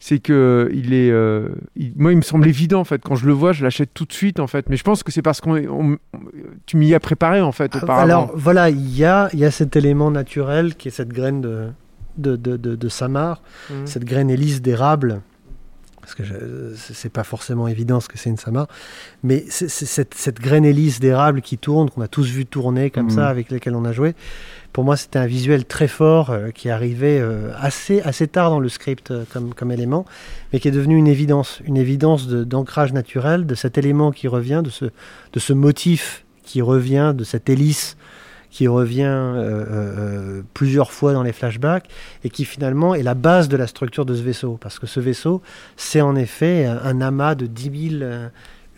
[0.02, 3.26] c'est que il est, euh, il- moi, il me semble évident, en fait, quand je
[3.26, 4.68] le vois, je l'achète tout de suite, en fait.
[4.68, 5.98] Mais je pense que c'est parce qu'on, on-
[6.66, 8.02] tu m'y as préparé, en fait, auparavant.
[8.02, 11.40] Alors voilà, il y a, il y a cet élément naturel qui est cette graine
[11.42, 11.66] de,
[12.16, 13.86] de, de, de- de samar, Mhm.
[13.86, 15.20] cette graine hélice d'érable.
[16.00, 16.22] Parce que
[16.76, 18.66] c'est pas forcément évident ce que c'est une samar,
[19.22, 22.90] mais c'est c'est cette, cette graine hélice d'érable qui tourne, qu'on a tous vu tourner
[22.90, 23.10] comme Mhm.
[23.10, 24.14] ça, avec lesquels on a joué.
[24.72, 28.60] Pour moi, c'était un visuel très fort euh, qui arrivait euh, assez, assez tard dans
[28.60, 30.04] le script euh, comme, comme élément,
[30.52, 34.26] mais qui est devenu une évidence, une évidence de- d'ancrage naturel, de cet élément qui
[34.26, 37.96] revient, de ce, de ce motif qui revient, de cette hélice
[38.50, 41.88] qui revient euh, euh, euh, plusieurs fois dans les flashbacks
[42.24, 44.58] et qui finalement est la base de la structure de ce vaisseau.
[44.60, 45.40] Parce que ce vaisseau,
[45.76, 48.28] c'est en effet un, amas de 10 000 euh,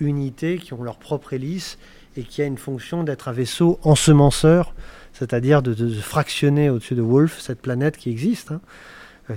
[0.00, 1.78] unités qui ont leur propre hélice
[2.16, 4.74] et qui a une fonction d'être un vaisseau ensemenceur,
[5.14, 8.52] c'est-à-dire de, fractionner au-dessus de Wolf cette planète qui existe.
[8.52, 8.60] hein,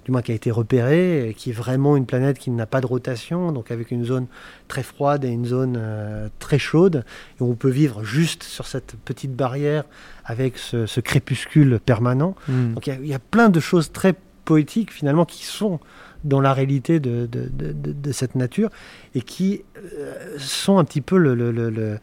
[0.04, 2.82] du moins qui a été repérée, et qui est vraiment une planète qui n'a pas
[2.82, 4.28] de rotation, donc avec une zone
[4.68, 7.06] très froide et une zone euh, très chaude,
[7.40, 9.84] et on peut vivre juste sur cette petite barrière
[10.26, 12.36] avec ce, ce crépuscule permanent.
[12.48, 12.74] Hmm.
[12.74, 14.16] Donc il y a- il y, a plein de choses très
[14.46, 15.80] poétiques finalement qui sont
[16.24, 18.70] dans la réalité de, de- de- de- de cette nature
[19.14, 22.00] et qui euh, sont un petit peu le, le- le- le-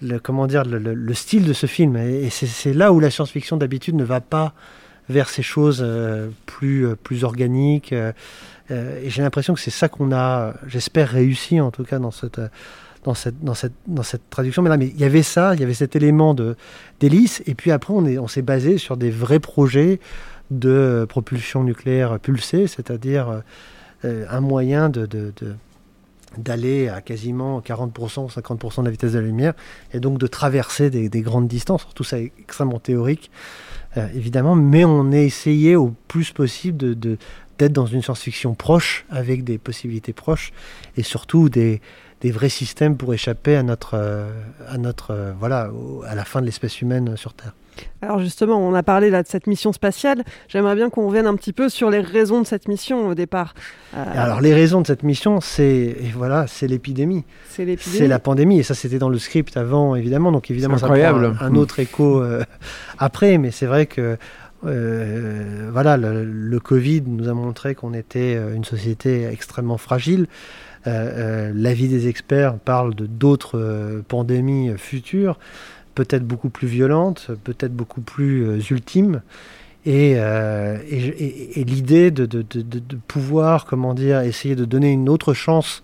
[0.00, 1.96] le- comment dire le, le- le style de ce film.
[1.96, 4.54] Et, c'est là où la science-fiction d'habitude ne va pas
[5.08, 7.92] vers ces choses euh, plus, euh, plus organiques.
[7.92, 8.12] euh,
[8.70, 12.38] et j'ai l'impression que c'est ça qu'on a, j'espère, réussi en tout cas dans cette,
[13.04, 14.60] dans cette, dans cette, dans cette traduction.
[14.62, 16.34] Mais là, mais il y avait ça, il y avait cet élément
[17.00, 17.42] d'hélice.
[17.46, 20.00] Et puis après, on est- on s'est basé sur des vrais projets
[20.50, 23.42] de propulsion nucléaire pulsée, c'est-à-dire
[24.04, 25.32] un moyen de, de-
[26.36, 29.54] d'aller à quasiment 40% ou 50% de la vitesse de la lumière,
[29.94, 31.86] et donc de traverser des, des grandes distances.
[31.94, 33.30] Tout ça est extrêmement théorique,
[34.14, 37.18] évidemment, mais on a essayé au plus possible de, de-
[37.58, 40.52] d'être dans une science-fiction proche, avec des possibilités proches,
[40.96, 41.80] et surtout des,
[42.20, 44.30] des vrais systèmes pour échapper à notre, euh,
[44.68, 45.70] à notre, euh, voilà,
[46.06, 47.54] à la fin de l'espèce humaine sur Terre.
[48.02, 50.22] Alors justement, on a parlé là de cette mission spatiale.
[50.48, 53.54] J'aimerais bien qu'on revienne un petit peu sur les raisons de cette mission au départ.
[53.96, 57.24] Euh, Alors les raisons de cette mission, c'est et voilà, c'est l'épidémie.
[57.48, 57.96] c'est l'épidémie.
[57.98, 60.30] C'est la pandémie, et ça c'était dans le script avant, évidemment.
[60.32, 61.36] Donc évidemment, C'est ça prend incroyable.
[61.40, 62.42] un, un autre écho euh,
[62.98, 64.16] après, mais c'est vrai que
[64.66, 70.26] euh, voilà, le, le Covid nous a montré qu'on était une société extrêmement fragile.
[70.86, 75.38] Euh, euh, L'avis des experts parle de d'autres euh, pandémies futures,
[75.98, 79.20] peut-être beaucoup plus violentes, peut-être beaucoup plus euh, ultimes.
[79.84, 84.92] Et, euh, et, et- l'idée de, de- de- de- pouvoir, comment dire, essayer de donner
[84.92, 85.82] une autre chance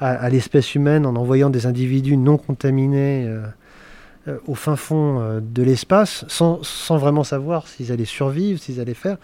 [0.00, 6.24] à, l'espèce humaine en envoyant des individus non contaminés euh, au fin fond de l'espace,
[6.28, 6.60] sans,
[6.96, 9.18] vraiment savoir s'ils allaient survivre, s'ils allaient faire,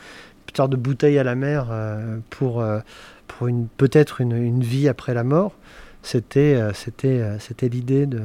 [0.49, 1.69] une sorte de bouteille à la mer
[2.31, 2.63] pour,
[3.49, 5.53] une, peut-être une, une vie après la mort.
[6.03, 8.21] C'était, c'était, c'était l'idée de,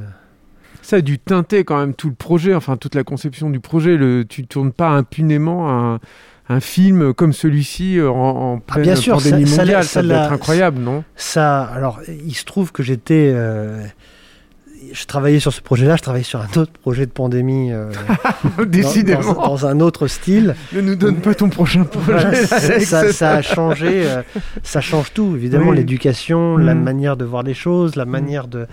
[0.86, 3.97] Ça a dû teinter quand même tout le projet, enfin toute la conception du projet.
[3.97, 5.99] Le, tu tournes pas impunément un,
[6.47, 9.83] un film comme celui-ci euh, en, en Ah, pleine bien sûr, ça- pandémie ça mondiale.
[9.83, 11.03] ça Ça, doit être incroyable, non?
[11.15, 13.31] Ça, alors, il se trouve que j'étais.
[13.33, 13.83] euh,
[14.93, 17.71] je travaillais sur ce projet-là, je travaillais sur un autre projet de pandémie.
[17.73, 17.91] euh,
[18.67, 19.33] Décidément.
[19.33, 20.55] Dans, dans un autre style.
[20.71, 22.11] Ne nous donne pas ton prochain projet.
[22.11, 24.21] Voilà, ça, a changé, euh,
[24.61, 25.77] ça change tout, évidemment, Oui.
[25.77, 26.83] l'éducation, la Mm.
[26.83, 28.67] manière de voir les choses, la manière de,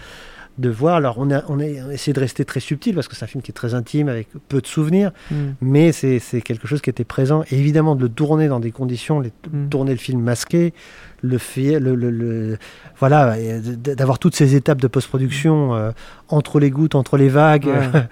[0.58, 0.96] de voir.
[0.96, 3.42] Alors, on a, on a essayé de rester très subtil parce que c'est un film
[3.42, 5.34] qui est très intime, avec peu de souvenirs, Mm.
[5.60, 7.42] mais c'est c'est quelque chose qui était présent.
[7.50, 9.68] Et évidemment, de le tourner dans des conditions, les- Mm.
[9.70, 10.74] tourner le film masqué,
[11.22, 12.58] le le, le- le-
[12.98, 13.34] voilà,
[13.76, 15.90] d'avoir toutes ces étapes de post-production euh,
[16.28, 18.02] entre les gouttes, entre les vagues, Ouais.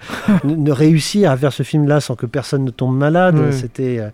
[0.43, 4.09] ne, réussir à faire ce film-là sans que personne ne tombe malade, c'était euh,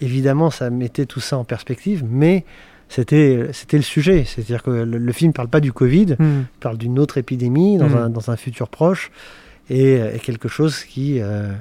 [0.00, 2.44] évidemment ça mettait tout ça en perspective, mais
[2.90, 6.40] c'était c'était le sujet, c'est-à-dire que le, le film parle pas du Covid, Mm.
[6.56, 7.96] il parle d'une autre épidémie dans, Mm.
[7.96, 9.10] un, dans un futur proche
[9.70, 11.52] et, et quelque chose qui euh,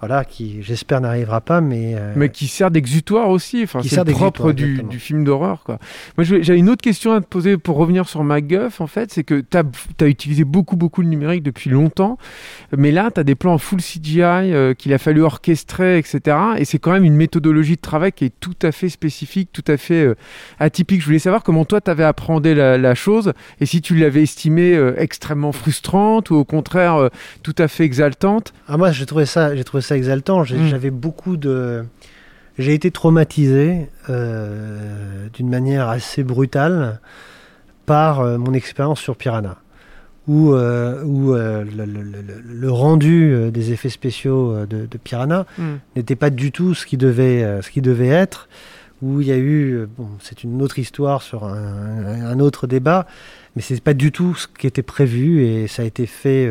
[0.00, 3.62] voilà, qui j'espère n'arrivera pas, mais euh, mais qui sert d'exutoire aussi.
[3.62, 5.78] Enfin, Qui c'est propre d'exutoire, du, du film d'horreur, quoi.
[6.18, 8.80] Moi, je vais- j'ai une autre question à te poser pour revenir sur MacGuff.
[8.80, 12.18] En fait, c'est que tu as, utilisé beaucoup, beaucoup le numérique depuis longtemps,
[12.76, 16.36] mais là, tu as des plans en full CGI euh, qu'il a fallu orchestrer, etc.
[16.58, 19.64] Et c'est quand même une méthodologie de travail qui est tout à fait spécifique, tout
[19.66, 20.14] à fait euh,
[20.58, 21.00] atypique.
[21.00, 24.22] Je voulais savoir comment toi, tu avais appréhendé la, la chose et si tu l'avais
[24.22, 27.08] estimée extrêmement frustrante ou au contraire
[27.42, 28.52] tout à fait exaltante.
[28.68, 30.42] Ah, moi, j'ai trouvé ça, j'ai trouvé ça exaltant.
[30.42, 30.66] J'ai- Mm.
[30.68, 31.84] J'avais beaucoup de.
[32.58, 37.00] J'ai été traumatisé euh, d'une manière assez brutale
[37.84, 39.56] par euh, mon expérience sur Piranha,
[40.26, 45.62] où, euh, où le, le- le- le rendu des effets spéciaux de, de Piranha Mm.
[45.96, 48.48] n'était pas du tout ce qui devait, ce qui devait être.
[49.02, 53.06] Où il y a eu, bon, c'est une autre histoire sur un, un autre débat,
[53.54, 56.50] mais c'est pas du tout ce qui était prévu et ça a été fait.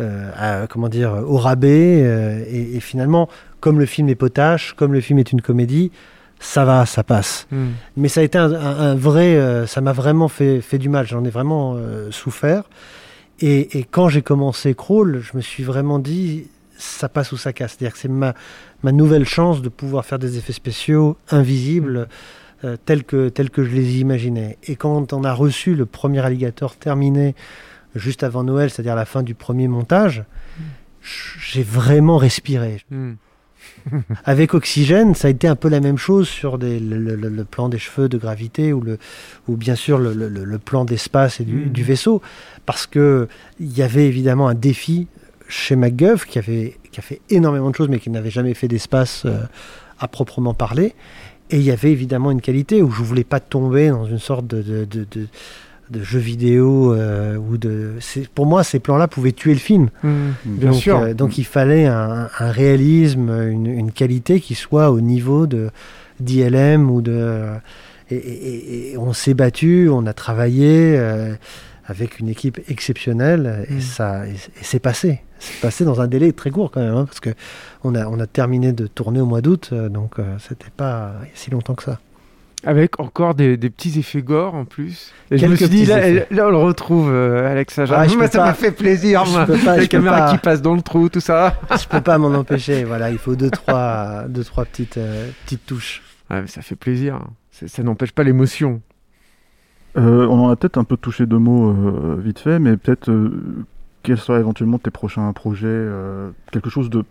[0.00, 2.02] Euh, euh, à- comment dire, au rabais.
[2.04, 3.28] euh, et, et finalement,
[3.60, 5.90] comme le film est potache, comme le film est une comédie,
[6.38, 7.46] ça va, ça passe.
[7.50, 7.66] Mm.
[7.96, 10.88] Mais ça a été un, un- un vrai, euh, ça m'a vraiment fait, fait du
[10.88, 11.06] mal.
[11.06, 12.64] J'en ai vraiment euh, souffert.
[13.40, 16.46] Et, et quand j'ai commencé Crawl, je me suis vraiment dit,
[16.78, 17.76] ça passe ou ça casse.
[17.78, 18.34] C'est-à-dire que c'est ma,
[18.82, 22.08] ma nouvelle chance de pouvoir faire des effets spéciaux invisibles.
[22.64, 24.56] euh, tels que, tels que je les imaginais.
[24.64, 27.34] Et quand on a reçu le premier alligator terminé
[27.96, 30.24] juste avant Noël, c'est-à-dire la fin du premier montage,
[31.02, 32.82] j'ai vraiment respiré.
[32.90, 33.12] Mm.
[34.24, 37.28] Avec Oxygène, ça a été un peu la même chose sur des- le, le- le-
[37.28, 38.98] le plan des cheveux de gravité ou, le,
[39.48, 41.68] ou bien sûr le, plan d'espace et du, Mhm.
[41.72, 42.22] du vaisseau,
[42.64, 43.28] parce que
[43.60, 45.06] il y avait évidemment un défi
[45.48, 48.68] chez MacGuff qui avait qui a fait énormément de choses, mais qui n'avait jamais fait
[48.68, 49.42] d'espace euh,
[50.00, 50.94] à proprement parler.
[51.50, 54.46] Et il y avait évidemment une qualité où je voulais pas tomber dans une sorte
[54.48, 55.28] de, de, de- de-
[55.90, 57.94] de jeu vidéo euh, ou de.
[58.34, 59.88] Pour moi, ces plans-là pouvaient tuer le film.
[60.02, 60.08] Mm.
[60.44, 60.98] Bien donc, sûr.
[60.98, 65.70] euh, donc il fallait un, un réalisme, une, une qualité qui soit au niveau de
[66.20, 67.44] d'ILM ou de.
[68.10, 68.16] Et,
[68.92, 71.34] et- on s'est battu, on a travaillé euh,
[71.86, 73.80] avec une équipe exceptionnelle et Mm.
[73.80, 75.20] ça, et, et c'est passé.
[75.38, 77.30] C'est passé dans un délai très court quand même, hein, parce que
[77.84, 81.12] on a on a terminé de tourner au mois d'août, euh, donc euh, c'était pas
[81.34, 82.00] si longtemps que ça.
[82.66, 85.12] Avec encore des, des petits effets gore en plus.
[85.30, 86.02] Et je me suis dit, là,
[86.46, 87.78] on le retrouve, euh, Alex.
[87.78, 88.44] Ah, peux ça pas.
[88.46, 89.46] m'a fait plaisir, Je moi.
[89.46, 90.32] peux pas, La je peux caméra pas.
[90.32, 91.54] qui passe dans le trou, tout ça.
[91.80, 92.82] Je peux pas m'en empêcher.
[92.84, 96.02] Voilà, il faut deux trois deux trois petites euh, petites touches.
[96.28, 97.20] Ouais, mais ça fait plaisir.
[97.52, 98.80] C'est- Ça n'empêche pas l'émotion.
[99.96, 103.10] Euh, on en a peut-être un peu touché deux mots euh, vite fait, mais peut-être
[103.10, 103.64] euh,
[104.02, 107.04] quels seraient éventuellement tes prochains projets euh, Quelque chose de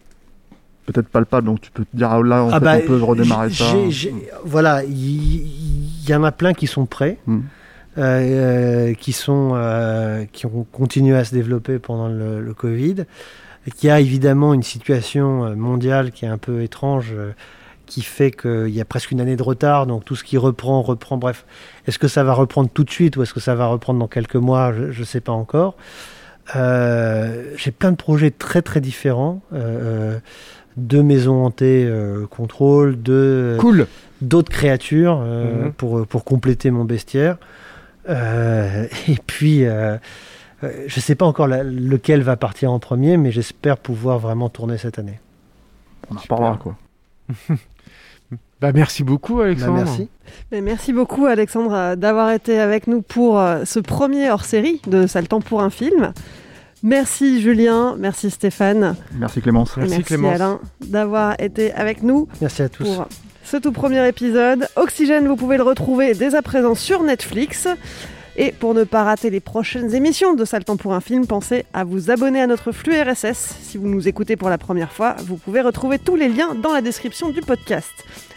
[0.85, 3.49] peut-être palpable, donc tu peux te dire ah, là, Ah fait, bah, on peut redémarrer
[3.51, 3.65] ça.
[3.89, 4.13] j'ai-
[4.43, 7.39] Voilà, il y, en a plein qui sont prêts, Mm.
[7.97, 13.05] euh, qui sont euh, qui ont continué à se développer pendant le, le Covid.
[13.81, 17.31] Y a évidemment une situation euh, mondiale qui est un peu étrange, euh,
[17.87, 20.81] qui fait qu'il y a presque une année de retard, donc tout ce qui reprend,
[20.83, 21.17] reprend.
[21.17, 21.45] Bref,
[21.87, 24.07] est-ce que ça va reprendre tout de suite ou est-ce que ça va reprendre dans
[24.07, 25.75] quelques mois Je ne sais pas encore.
[26.55, 29.41] Euh, J'ai plein de projets très très différents.
[30.77, 33.87] Euh, euh, deux maisons hantées euh, contrôle, deux Cool.
[34.21, 35.71] d'autres créatures euh, Mhm.
[35.73, 37.37] pour, pour compléter mon bestiaire.
[38.09, 39.97] Euh, et puis, euh,
[40.63, 44.19] euh, je ne sais pas encore la- lequel va partir en premier, mais j'espère pouvoir
[44.19, 45.19] vraiment tourner cette année.
[46.11, 46.75] On en reparlera quoi.
[48.61, 49.73] Bah, merci beaucoup, Bah, Alexandre.
[49.83, 50.09] merci.
[50.51, 55.07] Mais merci beaucoup Alexandre euh, d'avoir été avec nous pour euh, ce premier hors-série de
[55.07, 56.13] Ça le temps pour un film.
[56.85, 59.75] Merci Julien, merci Stéphane, Merci Clémence.
[59.75, 60.35] Merci, merci Clémence.
[60.35, 62.83] Alain d'avoir été avec nous Merci à tous.
[62.83, 63.07] pour
[63.43, 64.67] ce tout premier épisode.
[64.75, 67.67] Oxygène, vous pouvez le retrouver dès à présent sur Netflix.
[68.37, 71.25] Et pour ne pas rater les prochaines émissions de Ça le temps pour un film,
[71.25, 73.55] pensez à vous abonner à notre flux RSS.
[73.63, 76.71] Si vous nous écoutez pour la première fois, vous pouvez retrouver tous les liens dans
[76.71, 77.93] la description du podcast.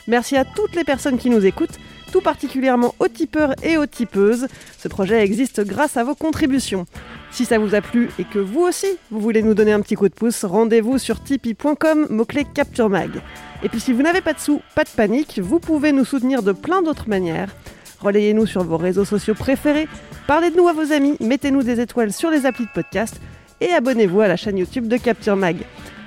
[0.06, 1.78] Merci à toutes les personnes qui nous écoutent,
[2.12, 4.46] tout particulièrement aux tipeurs et aux tipeuses.
[4.78, 6.86] Ce projet existe grâce à vos contributions.
[7.30, 9.94] Si ça vous a plu et que vous aussi, vous voulez nous donner un petit
[9.94, 13.20] coup de pouce, rendez-vous sur tipeee.com, mot-clé Capture Mag.
[13.62, 16.42] Et puis si vous n'avez pas de sous, pas de panique, vous pouvez nous soutenir
[16.42, 17.54] de plein d'autres manières.
[18.00, 19.88] Relayez-nous sur vos réseaux sociaux préférés,
[20.26, 23.20] parlez de nous à vos amis, mettez-nous des étoiles sur les applis de podcast
[23.60, 25.58] et abonnez-vous à la chaîne YouTube de Capture Mag.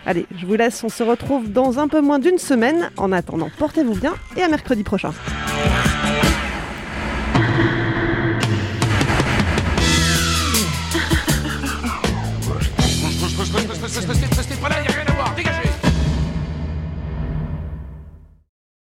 [0.05, 2.89] Allez, je vous laisse, on se retrouve dans un peu moins d'une semaine.
[2.97, 5.11] En attendant, portez-vous bien et à mercredi prochain.
[13.91, 15.00] Você tem para aí, resistez,